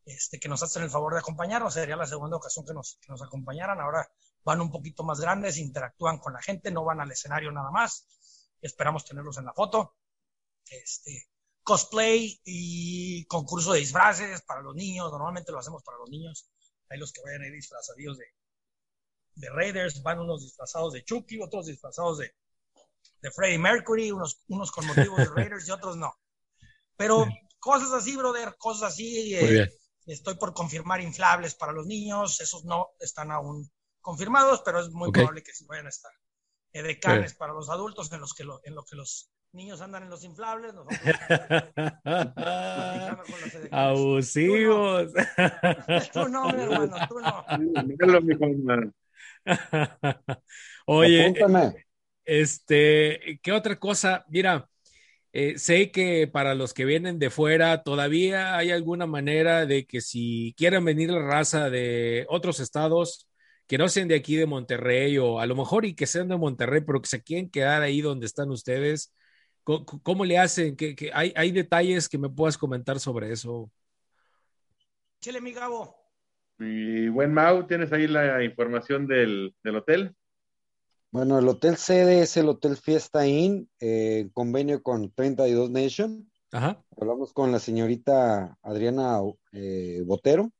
[0.06, 1.74] este, que nos hacen el favor de acompañarnos.
[1.74, 3.80] Sería la segunda ocasión que nos, que nos acompañaran.
[3.80, 4.10] Ahora
[4.44, 8.06] van un poquito más grandes, interactúan con la gente, no van al escenario nada más.
[8.62, 9.96] Esperamos tenerlos en la foto.
[10.70, 11.28] Este,
[11.62, 15.10] cosplay y concurso de disfraces para los niños.
[15.10, 16.50] Normalmente lo hacemos para los niños.
[16.88, 18.24] Hay los que vayan a ir disfrazados de,
[19.34, 22.34] de Raiders, van unos disfrazados de Chucky, otros disfrazados de,
[23.20, 26.14] de Freddie Mercury, unos, unos con motivos de Raiders y otros no.
[26.96, 27.26] Pero
[27.58, 29.34] cosas así, brother, cosas así.
[29.34, 29.68] Eh,
[30.06, 35.08] estoy por confirmar inflables para los niños, esos no están aún confirmados, pero es muy
[35.08, 35.22] okay.
[35.22, 36.12] probable que sí vayan a estar.
[36.72, 40.04] Eh, decanes para los adultos en los que lo, en lo que los niños andan
[40.04, 40.74] en los inflables.
[40.74, 41.00] Nosotros
[43.72, 45.12] Abusivos.
[46.12, 47.44] Tú no, mi hermano, tú no.
[50.86, 51.86] Oye, Apúntame.
[52.30, 54.24] Este, ¿qué otra cosa?
[54.28, 54.68] Mira,
[55.32, 60.00] eh, sé que para los que vienen de fuera todavía hay alguna manera de que
[60.00, 63.28] si quieren venir la raza de otros estados,
[63.66, 66.36] que no sean de aquí de Monterrey o a lo mejor y que sean de
[66.36, 69.12] Monterrey, pero que se quieren quedar ahí donde están ustedes,
[69.64, 70.76] ¿cómo, cómo le hacen?
[70.76, 73.72] ¿Qué, qué, hay, ¿Hay detalles que me puedas comentar sobre eso?
[75.20, 75.96] Chile, mi Gabo.
[76.58, 80.16] Mi buen Mau, ¿tienes ahí la información del, del hotel?
[81.12, 86.30] Bueno, el hotel sede es el Hotel Fiesta Inn, eh, en convenio con 32 Nation.
[86.52, 86.84] Ajá.
[86.96, 89.18] Hablamos con la señorita Adriana
[89.50, 90.52] eh, Botero.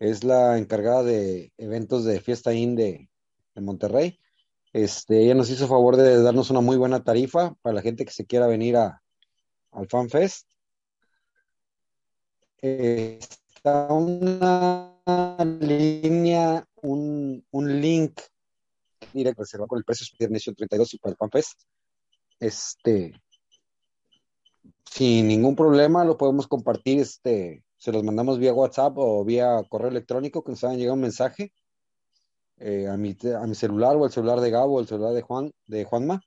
[0.00, 3.08] Es la encargada de eventos de Fiesta Inn de,
[3.54, 4.18] de, Monterrey.
[4.72, 8.12] Este, ella nos hizo favor de darnos una muy buena tarifa para la gente que
[8.12, 9.00] se quiera venir a,
[9.70, 10.48] al Fan Fest.
[12.62, 13.20] Eh,
[13.54, 14.92] está una
[15.60, 18.20] línea, un, un link
[19.12, 21.60] directo reserva con el precio de Nation 32 y para el FanFest.
[22.40, 23.12] Este,
[24.84, 29.88] sin ningún problema lo podemos compartir, este, se los mandamos vía WhatsApp o vía correo
[29.88, 31.52] electrónico que nos hagan llegar un mensaje
[32.58, 35.22] eh, a, mi, a mi celular o el celular de Gabo o el celular de
[35.22, 36.22] Juan, de Juanma.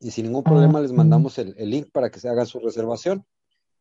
[0.00, 3.24] Y sin ningún problema les mandamos el, el link para que se hagan su reservación.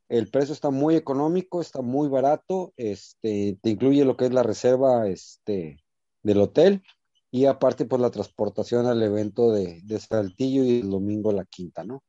[0.07, 4.43] El precio está muy económico, está muy barato, este, te incluye lo que es la
[4.43, 5.83] reserva este,
[6.21, 6.83] del hotel
[7.35, 11.83] y aparte pues la transportación al evento de, de Saltillo y el domingo la quinta,
[11.83, 12.01] ¿no?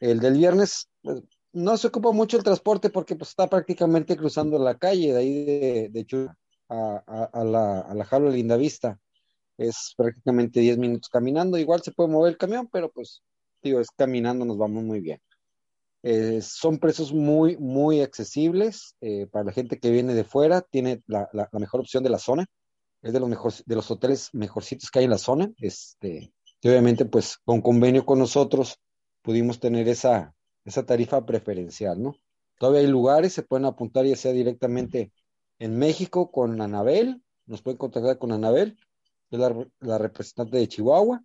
[0.00, 4.58] El del viernes pues, no se ocupa mucho el transporte porque pues está prácticamente cruzando
[4.58, 6.36] la calle de ahí de, de Chula
[6.68, 8.98] a, la, a la Jalo Linda Vista.
[9.56, 11.56] Es prácticamente 10 minutos caminando.
[11.58, 13.22] Igual se puede mover el camión, pero pues,
[13.62, 15.20] digo, es caminando, nos vamos muy bien.
[16.02, 20.60] Eh, son precios muy, muy accesibles eh, para la gente que viene de fuera.
[20.60, 22.46] Tiene la, la, mejor opción de la zona.
[23.02, 25.50] Es de los, mejor, de los hoteles mejorcitos que hay en la zona.
[25.58, 28.78] Este, y obviamente, pues, con convenio con nosotros,
[29.22, 32.16] pudimos tener esa, esa tarifa preferencial, ¿no?
[32.58, 35.12] Todavía hay lugares, se pueden apuntar ya sea directamente
[35.58, 38.78] en México con Anabel, nos pueden contactar con Anabel,
[39.30, 41.22] es la, la representante de Chihuahua,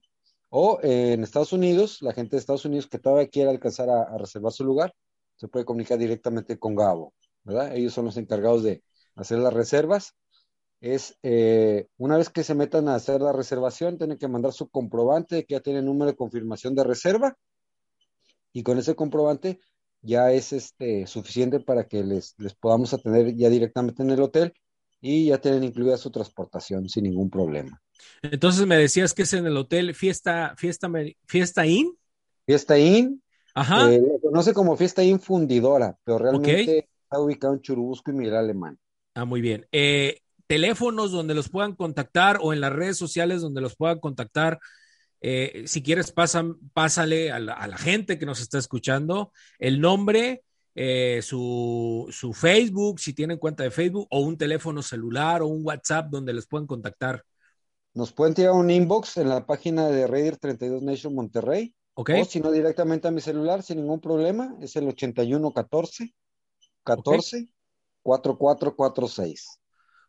[0.50, 4.18] o en Estados Unidos, la gente de Estados Unidos que todavía quiere alcanzar a, a,
[4.18, 4.94] reservar su lugar,
[5.38, 7.76] se puede comunicar directamente con Gabo, ¿verdad?
[7.76, 8.84] Ellos son los encargados de
[9.16, 10.14] hacer las reservas.
[10.82, 14.68] Es eh, una vez que se metan a hacer la reservación, tienen que mandar su
[14.68, 17.38] comprobante de que ya tienen número de confirmación de reserva
[18.52, 19.60] y con ese comprobante
[20.02, 24.54] ya es este, suficiente para que les, les podamos atender ya directamente en el hotel
[25.00, 27.82] y ya tienen incluida su transportación sin ningún problema.
[28.22, 30.90] Entonces me decías que es en el hotel Fiesta, Fiesta,
[31.26, 31.96] Fiesta Inn.
[32.46, 33.22] Fiesta Inn.
[33.54, 33.92] Ajá.
[33.92, 36.78] Eh, lo conoce como Fiesta Inn Fundidora, pero realmente okay.
[36.80, 38.80] está ubicado en Churubusco y Miguel Alemán.
[39.14, 39.68] Ah, muy bien.
[39.72, 40.20] Eh,
[40.52, 44.60] teléfonos donde los puedan contactar o en las redes sociales donde los puedan contactar.
[45.22, 49.80] Eh, si quieres, pasan, pásale a la, a la, gente que nos está escuchando el
[49.80, 50.44] nombre
[50.76, 55.66] eh, su, su, Facebook, si tienen cuenta de Facebook, o un teléfono celular o un
[55.66, 57.24] WhatsApp donde les pueden contactar.
[57.94, 61.74] Nos pueden tirar un inbox en la página de Raider 32 Nation Monterrey.
[61.94, 62.10] Ok.
[62.20, 64.58] O si no, directamente a mi celular, sin ningún problema.
[64.60, 66.14] Es el 8114
[66.84, 67.48] 14
[68.04, 69.61] 4446.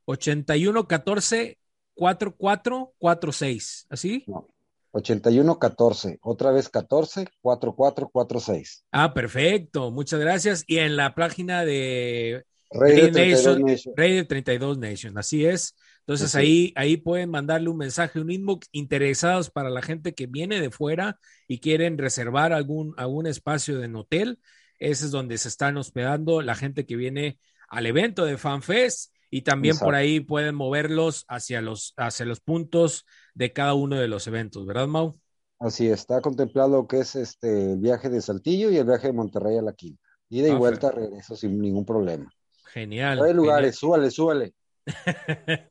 [0.05, 1.59] 8114
[1.95, 3.87] 4446.
[3.91, 4.25] ¿Así?
[4.27, 4.49] No.
[4.93, 8.85] 8114, otra vez 14 4446.
[8.93, 10.65] Ah, perfecto, muchas gracias.
[10.67, 13.95] Y en la página de Raider Raider 32 Nation, Nation.
[13.97, 15.75] Raider 32 Nation, así es.
[16.01, 20.27] Entonces Así ahí, ahí pueden mandarle un mensaje, un inbox interesados para la gente que
[20.27, 24.41] viene de fuera y quieren reservar algún, algún espacio en hotel.
[24.79, 27.39] Ese es donde se están hospedando la gente que viene
[27.69, 33.07] al evento de FanFest y también por ahí pueden moverlos hacia los, hacia los puntos
[33.35, 35.19] de cada uno de los eventos, ¿verdad, Mau?
[35.59, 39.57] Así está contemplado que es este el viaje de Saltillo y el viaje de Monterrey
[39.57, 40.03] a la Quinta.
[40.29, 42.31] Ida y Ah, vuelta, regreso sin ningún problema.
[42.67, 43.23] Genial.
[43.23, 44.53] Hay lugares, súbale, súbale.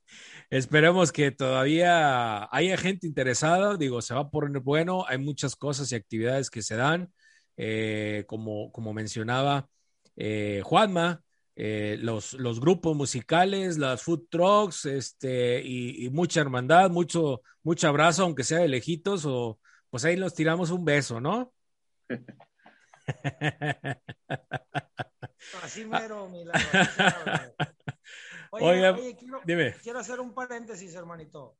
[0.50, 3.78] Esperemos que todavía haya gente interesada.
[3.78, 5.06] Digo, se va a poner bueno.
[5.08, 7.14] Hay muchas cosas y actividades que se dan.
[7.58, 9.68] Eh, como, como mencionaba
[10.16, 11.22] eh, Juanma,
[11.56, 17.88] eh, los, los grupos musicales, las food trucks, este, y, y mucha hermandad, mucho, mucho
[17.88, 19.60] abrazo, aunque sea de lejitos, o
[19.90, 21.54] pues ahí los tiramos un beso, ¿no?
[25.64, 27.56] Así mero, así mero.
[28.54, 29.74] Oye, Oiga, oye, quiero, dime.
[29.82, 31.58] quiero hacer un paréntesis, hermanito.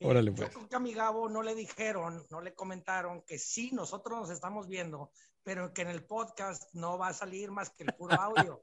[0.00, 0.48] Eh, Órale, yo pues.
[0.50, 4.30] creo que a mi Gabo no le dijeron, no le comentaron que sí, nosotros nos
[4.30, 5.12] estamos viendo,
[5.46, 8.58] pero que en el podcast no va a salir más que el puro audio.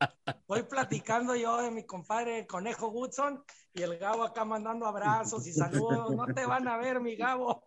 [0.47, 3.41] Voy platicando yo de mi compadre Conejo Woodson
[3.73, 6.13] y el Gabo acá mandando abrazos y saludos.
[6.13, 7.63] No te van a ver, mi Gabo.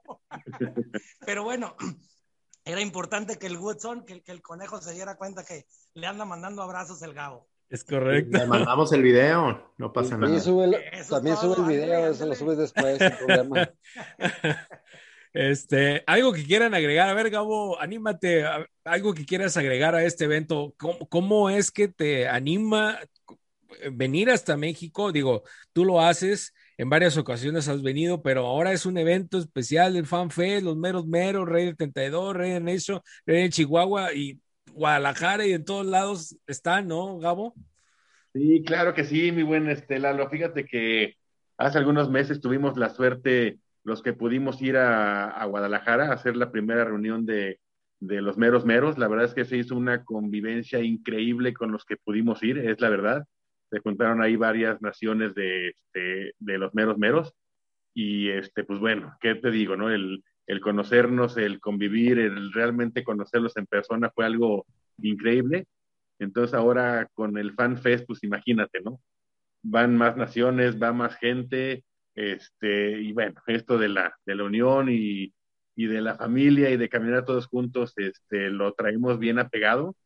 [1.25, 1.75] Pero bueno,
[2.63, 6.27] era importante que el Woodson, que, que el Conejo se diera cuenta que le anda
[6.27, 7.49] mandando abrazos el Gabo.
[7.71, 8.37] Es correcto.
[8.37, 10.41] Le mandamos el video, no pasa Sí, nada.
[10.41, 10.77] súbelo.
[10.93, 13.71] Eso también es sube todo, el video, eso lo subes después, sin problema.
[15.37, 18.43] Este, algo que quieran agregar, a ver, Gabo, anímate,
[18.85, 22.99] algo que quieras agregar a este evento, ¿cómo, es que te anima
[23.93, 25.13] venir hasta México?
[25.13, 25.43] Digo,
[25.75, 30.07] tú lo haces, en varias ocasiones has venido, pero ahora es un evento especial del
[30.07, 34.41] FanFest, los meros meros, Rey del 32, Rey de Nation, Rey de Chihuahua y
[34.73, 37.53] Guadalajara y en todos lados están, ¿no, Gabo?
[38.33, 40.31] Sí, claro que sí, mi buen este, Lalo.
[40.31, 41.17] Fíjate que
[41.59, 46.37] hace algunos meses tuvimos la suerte, los que pudimos ir a, a Guadalajara a hacer
[46.37, 47.61] la primera reunión de,
[48.01, 48.99] de los meros meros.
[48.99, 52.81] La verdad es que se hizo una convivencia increíble con los que pudimos ir, es
[52.81, 53.25] la verdad.
[53.71, 57.33] Se juntaron ahí varias naciones de, este, de los meros meros.
[57.95, 59.89] Y este, pues bueno, ¿qué te digo, no?
[59.89, 64.67] El, el conocernos, el convivir, el realmente conocerlos en persona fue algo
[64.99, 65.67] increíble.
[66.19, 68.99] Entonces ahora con el Fan Fest, pues imagínate, ¿no?
[69.63, 71.85] Van más naciones, va más gente,
[72.17, 75.35] este, y bueno, esto de la, de la unión y,
[75.77, 79.97] y de la familia y de caminar todos juntos, este, lo traemos bien apegado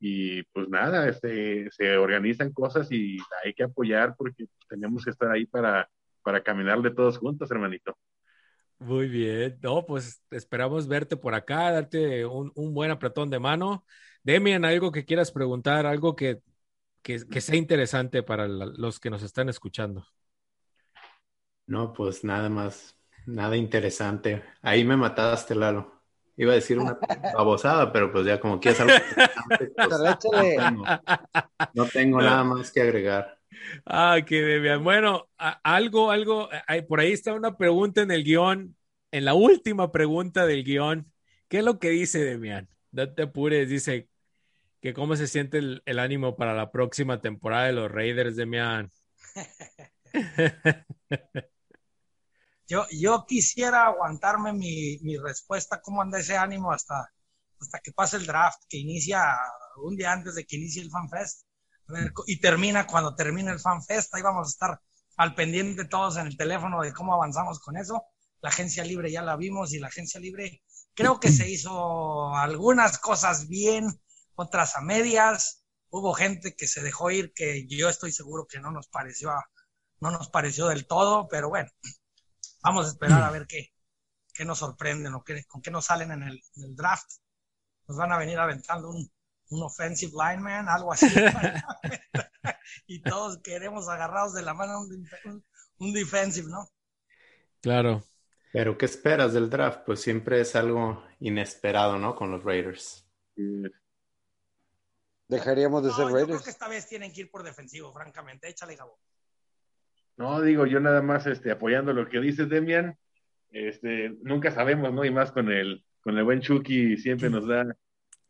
[0.00, 5.30] y pues nada, este, se organizan cosas y hay que apoyar porque tenemos que estar
[5.32, 5.88] ahí para,
[6.24, 7.96] para caminarle todos juntos, hermanito.
[8.80, 13.84] Muy bien, no, pues esperamos verte por acá, darte un, un buen apretón de mano.
[14.22, 16.42] Demian, algo que quieras preguntar, algo que,
[17.02, 20.06] que, que sea interesante para los que nos están escuchando.
[21.68, 24.44] No, pues nada más, nada interesante.
[24.62, 26.02] Ahí me mataste, Lalo.
[26.36, 26.98] Iba a decir una
[27.30, 30.98] babosada, pero pues ya como quieres algo interesante, pues, no tengo,
[31.74, 33.40] no tengo nada más que agregar.
[33.86, 34.82] Ah, que Demian.
[34.84, 35.28] Bueno,
[35.62, 38.76] algo, algo, hay- por ahí está una pregunta en el guion,
[39.10, 41.12] en la última pregunta del guion.
[41.48, 42.68] ¿Qué es lo que dice Demian?
[42.92, 44.08] No te apures, dice
[44.82, 48.92] que cómo se siente el, el ánimo para la próxima temporada de los Raiders, Demian.
[52.68, 57.10] Yo, yo quisiera aguantarme mi, mi respuesta, cómo anda ese ánimo hasta,
[57.60, 59.24] hasta que pase el draft, que inicia
[59.82, 61.42] un día antes de que inicie el FanFest.
[61.88, 64.14] A y termina cuando termine el FanFest.
[64.14, 64.80] Ahí vamos a estar
[65.16, 68.04] al pendiente todos en el teléfono de cómo avanzamos con eso.
[68.40, 70.62] La agencia libre ya la vimos y la agencia libre
[70.94, 73.86] creo que se hizo algunas cosas bien,
[74.34, 75.64] otras a medias.
[75.88, 79.32] Hubo gente que se dejó ir que yo estoy seguro que no nos pareció,
[80.00, 81.70] no nos pareció del todo, pero bueno,
[82.62, 83.72] vamos a esperar a ver qué,
[84.34, 87.10] qué nos sorprenden o qué, con qué nos salen en el, en el draft.
[87.88, 89.10] Nos van a venir aventando un,
[89.50, 91.06] un offensive lineman, algo así.
[92.86, 95.44] y todos queremos agarrados de la mano un, un,
[95.78, 96.68] un defensive, ¿no?
[97.60, 98.02] Claro.
[98.52, 99.82] Pero ¿qué esperas del draft?
[99.86, 102.14] Pues siempre es algo inesperado, ¿no?
[102.14, 103.06] Con los Raiders.
[105.28, 106.42] Dejaríamos de No, ser yo creo Raiders.
[106.42, 108.48] que esta vez tienen que ir por defensivo, francamente.
[108.48, 108.98] Échale, Gabo.
[110.18, 112.98] No, digo, yo nada más este, apoyando lo que dices, Demian.
[113.50, 115.04] Este, nunca sabemos, ¿no?
[115.04, 117.64] Y más con el, con el buen Chucky siempre nos da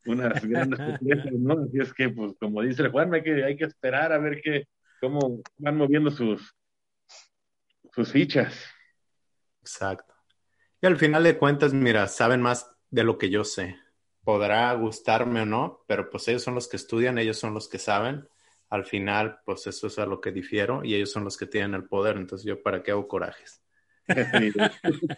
[0.05, 1.53] unas grandes sorpresas, ¿no?
[1.53, 4.39] Así es que, pues, como dice el Juan, hay que, hay que esperar a ver
[4.39, 4.67] qué,
[5.01, 6.55] cómo van moviendo sus,
[7.91, 8.55] sus fichas.
[9.61, 10.13] Exacto.
[10.81, 13.77] Y al final de cuentas, mira, saben más de lo que yo sé.
[14.23, 17.79] Podrá gustarme o no, pero pues ellos son los que estudian, ellos son los que
[17.79, 18.29] saben.
[18.69, 21.73] Al final, pues eso es a lo que difiero y ellos son los que tienen
[21.73, 22.17] el poder.
[22.17, 23.61] Entonces, ¿yo para qué hago corajes?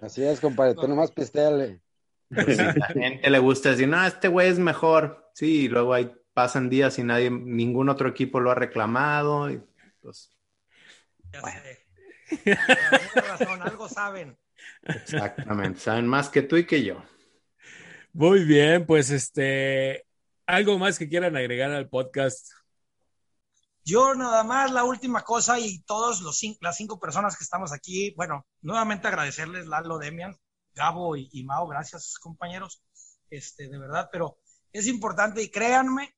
[0.00, 0.74] Así es, compadre.
[0.74, 1.80] Tú nomás pisteale.
[2.30, 5.30] Pues, si a la gente le gusta decir, no, este güey es mejor.
[5.34, 9.50] Sí, y luego ahí pasan días y nadie, ningún otro equipo lo ha reclamado.
[9.50, 9.62] Y,
[10.00, 10.30] pues,
[11.32, 11.60] Ya Bueno.
[11.62, 11.78] sé.
[12.44, 14.36] Pero razón, algo saben.
[14.82, 15.80] exactamente.
[15.80, 17.02] Saben más que tú y que yo.
[18.12, 20.06] Muy bien, pues este,
[20.48, 22.48] algo más que quieran agregar al podcast.
[23.84, 28.14] Yo nada más la última cosa y todos los las cinco personas que estamos aquí,
[28.16, 30.36] bueno, nuevamente agradecerles Lalo, Demian,
[30.74, 32.82] Gabo y, Mao, gracias compañeros,
[33.30, 34.38] este, de verdad, pero
[34.72, 36.14] es importante y créanme,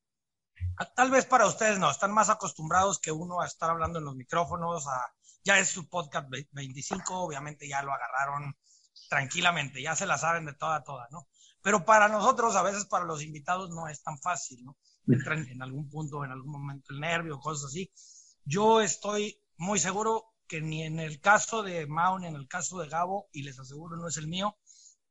[0.95, 4.15] tal vez para ustedes no, están más acostumbrados que uno a estar hablando en los
[4.15, 5.13] micrófonos, a,
[5.43, 8.55] ya es su podcast ve- 25, obviamente ya lo agarraron
[9.09, 11.27] tranquilamente, ya se la saben de toda toda, ¿no?
[11.61, 14.77] Pero para nosotros, a veces para los invitados no es tan fácil, ¿no?
[15.07, 17.91] Entran en algún punto, en algún momento el nervio, cosas así.
[18.45, 22.79] Yo estoy muy seguro que ni en el caso de Mao, ni en el caso
[22.79, 24.57] de Gabo, y les aseguro no es el mío,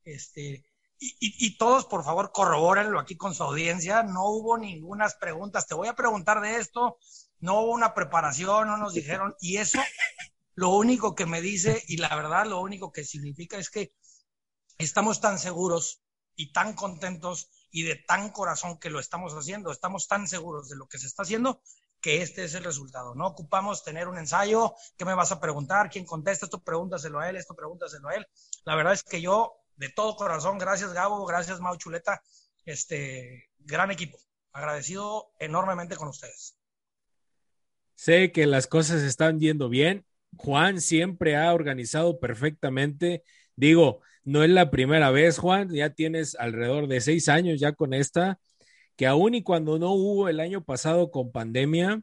[0.04, 0.64] este,
[0.98, 5.66] y, y- y todos por favor corrobórenlo aquí con su audiencia, no hubo ninguna preguntas,
[5.66, 6.98] te voy a preguntar de esto,
[7.38, 9.80] no hubo una preparación, no nos dijeron, y eso
[10.54, 13.94] lo único que me dice, y la verdad lo único que significa es que
[14.78, 16.02] estamos tan seguros
[16.36, 20.76] y tan contentos y de tan corazón que lo estamos haciendo, estamos tan seguros de
[20.76, 21.60] lo que se está haciendo
[22.00, 23.14] que este es el resultado.
[23.14, 25.90] No ocupamos tener un ensayo, ¿qué me vas a preguntar?
[25.90, 26.46] ¿Quién contesta?
[26.46, 28.26] Esto pregúntaselo a él, esto pregúntaselo a él.
[28.64, 32.22] La verdad es que yo, de todo corazón, gracias Gabo, gracias Mau Chuleta,
[32.64, 34.18] este gran equipo.
[34.52, 36.56] Agradecido enormemente con ustedes.
[37.94, 40.06] Sé que las cosas están yendo bien.
[40.36, 43.22] Juan siempre ha organizado perfectamente.
[43.56, 44.00] Digo,
[44.30, 48.38] no es la primera vez, Juan, ya tienes alrededor de seis años ya con esta,
[48.94, 52.00] que aún y cuando no hubo el año pasado con pandemia,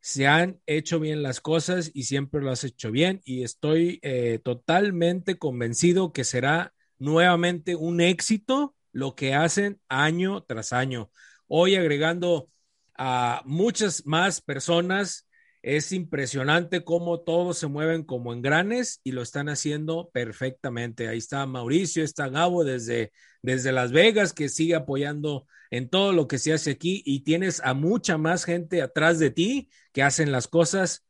[0.00, 4.40] se han hecho bien las cosas y siempre lo has hecho bien y estoy eh,
[4.42, 11.10] totalmente convencido que será nuevamente un éxito lo que hacen año tras año.
[11.48, 12.48] Hoy agregando
[12.96, 15.27] a muchas más personas,
[15.68, 21.08] es impresionante cómo todos se mueven como engranes y lo están haciendo perfectamente.
[21.08, 23.12] Ahí está Mauricio, está Gabo desde,
[23.42, 27.60] desde Las Vegas que sigue apoyando en todo lo que se hace aquí y tienes
[27.62, 31.04] a mucha más gente atrás de ti que hacen las cosas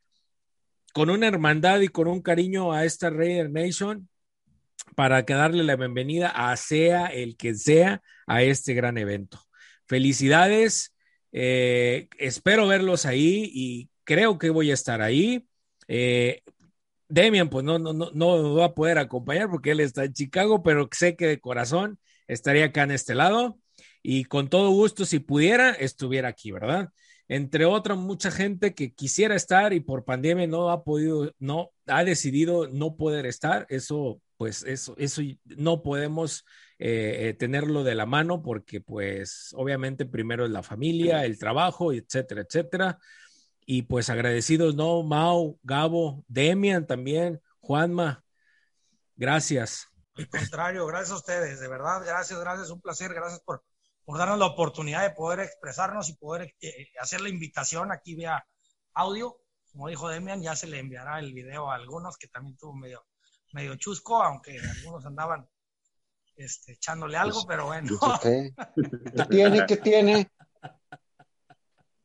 [0.93, 4.09] con una hermandad y con un cariño a esta Raider Nation
[4.97, 9.39] para que darle la bienvenida a sea el que sea a este gran evento.
[9.87, 10.97] Felicidades,
[11.31, 15.47] eh, espero verlos ahí y creo que voy a estar ahí.
[15.87, 16.41] Eh,
[17.11, 20.63] Demian, pues no, no, no, no va a poder acompañar porque él está en Chicago,
[20.63, 23.59] pero sé que de corazón estaría acá en este lado
[24.03, 26.89] y con todo gusto, si pudiera, estuviera aquí, ¿verdad?
[27.29, 32.03] Entre otra, mucha gente que quisiera estar y por pandemia no ha podido, no ha
[32.03, 33.67] decidido no poder estar.
[33.69, 36.47] Eso, pues, eso, eso no podemos
[36.79, 42.41] eh, tenerlo de la mano porque, pues, obviamente primero es la familia, el trabajo, etcétera,
[42.41, 42.99] etcétera.
[43.71, 45.03] Y pues agradecidos, ¿no?
[45.03, 48.25] Mau, Gabo, Demian también, Juanma,
[49.15, 49.89] gracias.
[50.15, 53.63] Al contrario, gracias a ustedes, de verdad, gracias, gracias, un placer, gracias por,
[54.07, 58.43] por darnos la oportunidad de poder expresarnos y poder eh, hacer la invitación aquí vía
[58.95, 59.37] audio.
[59.71, 63.05] Como dijo Demian, ya se le enviará el video a algunos que también tuvo medio,
[63.53, 65.47] medio chusco, aunque algunos andaban
[66.37, 67.99] este, echándole algo, pero bueno.
[68.23, 68.55] ¿Qué?
[69.15, 69.67] ¿Qué tiene?
[69.67, 70.31] ¿Qué tiene?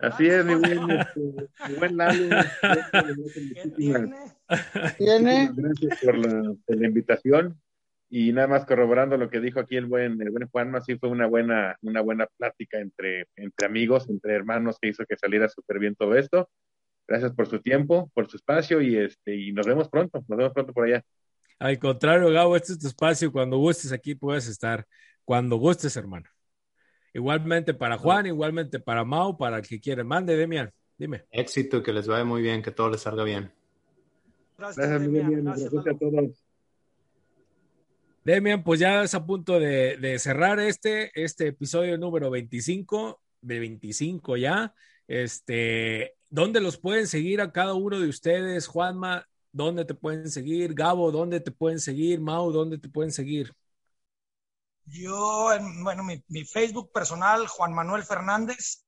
[0.03, 1.21] Así es, mi buen, este,
[1.69, 1.97] mi buen.
[5.55, 7.57] Gracias por la, por la invitación.
[8.09, 11.07] Y nada más corroborando lo que dijo aquí el buen, el buen Juanma, sí fue
[11.07, 15.79] una buena, una buena plática entre, entre amigos, entre hermanos que hizo que saliera súper
[15.79, 16.49] bien todo esto.
[17.07, 20.53] Gracias por su tiempo, por su espacio y este, y nos vemos pronto, nos vemos
[20.53, 21.01] pronto por allá.
[21.59, 23.31] Al contrario, Gabo, este es tu espacio.
[23.31, 24.85] Cuando gustes aquí puedes estar.
[25.23, 26.32] Cuando gustes, hermano.
[27.13, 30.03] Igualmente para Juan, igualmente para Mau, para el que quiera.
[30.03, 31.25] Mande, Demian, dime.
[31.31, 33.51] Éxito, que les vaya muy bien, que todo les salga bien.
[34.57, 35.45] Gracias, Gracias, Demian, Demian.
[35.45, 36.43] gracias, Gracias a todos.
[38.23, 43.21] Demian, pues ya es a punto de, de cerrar este, este episodio número 25.
[43.41, 44.73] de 25 ya.
[45.07, 48.67] Este, ¿dónde los pueden seguir a cada uno de ustedes?
[48.67, 50.73] Juanma, ¿dónde te pueden seguir?
[50.73, 52.21] Gabo, ¿dónde te pueden seguir?
[52.21, 53.51] Mau, ¿dónde te pueden seguir?
[54.85, 55.49] Yo,
[55.81, 58.83] bueno, mi, Facebook personal, Juan Manuel Fernández.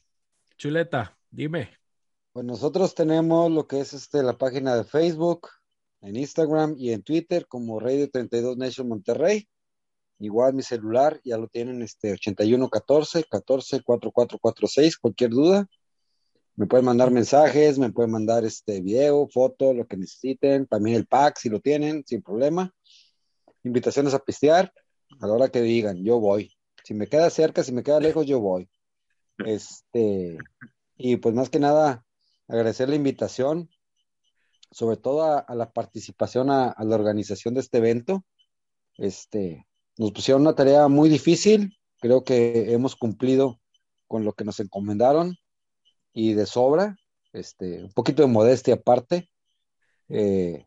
[0.57, 1.68] Chuleta, dime.
[2.33, 5.49] Pues nosotros tenemos lo que es este, la página de Facebook,
[6.01, 9.47] en Instagram y en Twitter como Radio 32 Nation Monterrey.
[10.21, 15.66] Igual mi celular ya lo tienen este 8114 14 4446, cualquier duda.
[16.57, 21.07] Me pueden mandar mensajes, me pueden mandar este video, foto, lo que necesiten, también el
[21.07, 22.75] pack si lo tienen, sin problema.
[23.64, 24.73] Invitaciones a pistear,
[25.21, 26.51] a la hora que digan, yo voy.
[26.85, 28.66] Si me queda cerca, si me queda lejos, yo voy.
[29.47, 30.38] Este,
[30.97, 32.05] y pues más que nada,
[32.49, 33.70] agradecer la invitación,
[34.70, 38.24] sobre todo a, la participación a, la organización de este evento.
[38.97, 39.66] Este,
[39.97, 43.61] nos pusieron una tarea muy difícil, creo que hemos cumplido
[44.07, 45.36] con lo que nos encomendaron
[46.12, 46.97] y de sobra,
[47.32, 49.30] este, un poquito de modestia aparte.
[50.09, 50.66] Eh,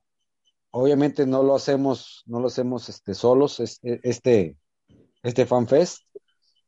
[0.72, 4.58] obviamente no lo hacemos, no lo hacemos este, solos, este,
[5.22, 6.02] este FanFest.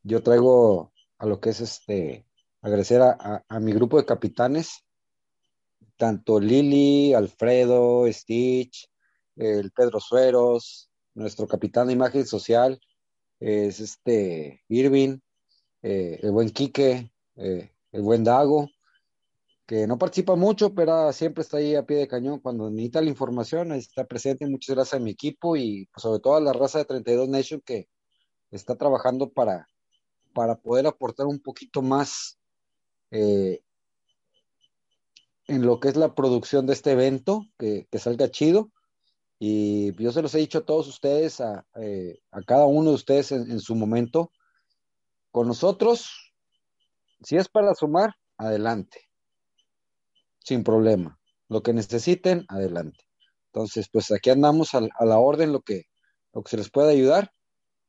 [0.04, 2.26] Yo traigo a lo que es este,
[2.62, 4.84] agradecer a, mi grupo de capitanes,
[5.98, 8.90] tanto Lili, Alfredo, Stitch,
[9.36, 12.80] el Pedro Sueros, nuestro capitán de imagen social,
[13.40, 15.20] es este Irving,
[15.82, 18.70] eh, el buen Quique, eh, el buen Dago,
[19.66, 23.10] que no participa mucho, pero siempre está ahí a pie de cañón cuando necesita la
[23.10, 24.46] información, está presente.
[24.48, 27.62] Muchas gracias a mi equipo y pues, sobre todo a la raza de 32 Nation
[27.62, 27.88] que
[28.52, 29.68] está trabajando para,
[30.36, 32.38] para poder aportar un poquito más
[33.10, 33.62] eh,
[35.48, 38.72] en lo que es la producción de este evento, que, salga chido.
[39.40, 43.32] Y yo se los he dicho a todos ustedes, a, eh, cada uno de ustedes
[43.32, 44.32] en, su momento,
[45.32, 46.34] con nosotros,
[47.24, 49.08] si es para sumar, adelante,
[50.40, 51.18] sin problema.
[51.48, 53.06] Lo que necesiten, adelante.
[53.54, 55.84] Entonces, pues aquí andamos a, a la orden, lo que,
[56.34, 57.32] lo que se les pueda ayudar.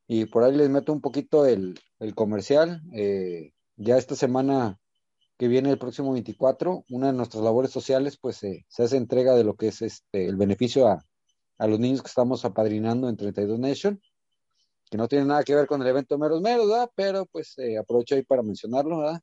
[0.07, 1.81] Y por ahí les meto un poquito el,
[2.15, 2.83] comercial.
[2.93, 4.79] Eh, ya esta semana
[5.39, 9.45] que viene el próximo 24, una de nuestras labores sociales, pues se hace entrega de
[9.45, 11.05] lo que es este el beneficio a,
[11.67, 14.01] los niños que estamos apadrinando en 32 Nation,
[14.91, 16.91] que no tiene nada que ver con el evento Meros Meros, ¿verdad?
[16.95, 19.21] Pero pues eh, aprovecho ahí para mencionarlo, ¿verdad?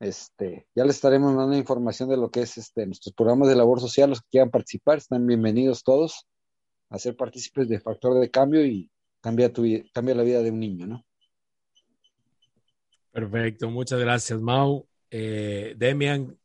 [0.00, 3.80] Este, ya les estaremos dando información de lo que es este, nuestros programas de labor
[3.80, 6.26] social, los que quieran participar, están bienvenidos todos
[6.90, 8.90] a ser partícipes de Factor de Cambio y
[9.20, 11.04] cambia, tu, cambia la vida de un niño, ¿no?
[13.14, 14.88] Perfecto, muchas gracias, Mau.
[15.08, 16.36] Eh, Demian,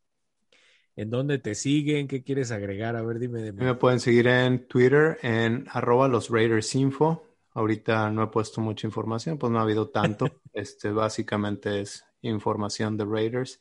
[0.96, 2.08] ¿en dónde te siguen?
[2.08, 2.96] ¿Qué quieres agregar?
[2.96, 3.52] A ver, dime.
[3.52, 7.24] Me pueden seguir en Twitter en arroba los Raiders Info.
[7.54, 10.30] Ahorita no he puesto mucha información, pues no ha habido tanto.
[10.54, 13.60] este básicamente es información de Raiders,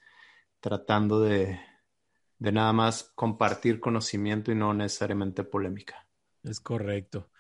[0.61, 1.59] tratando de,
[2.39, 6.07] de nada más compartir conocimiento y no necesariamente polémica.
[6.45, 7.31] Es correcto.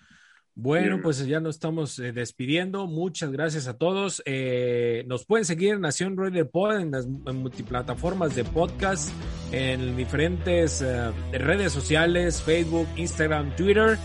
[0.60, 2.88] Bueno, pues ya nos estamos eh, despidiendo.
[2.88, 4.20] Muchas gracias a todos.
[4.26, 9.08] Eh, nos pueden seguir en Nación Raider Pod en las multiplataformas de podcast,
[9.52, 13.98] en diferentes eh, redes sociales, Facebook, Instagram, Twitter.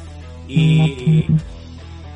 [0.48, 1.26] Y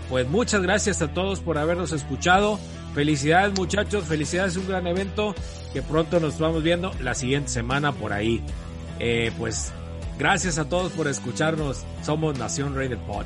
[0.07, 2.59] pues muchas gracias a todos por habernos escuchado.
[2.93, 5.33] Felicidades muchachos, felicidades, un gran evento
[5.73, 8.43] que pronto nos vamos viendo la siguiente semana por ahí.
[9.39, 9.73] pues
[10.19, 11.83] gracias a todos por escucharnos.
[12.03, 13.25] Somos Nación Raider Pod.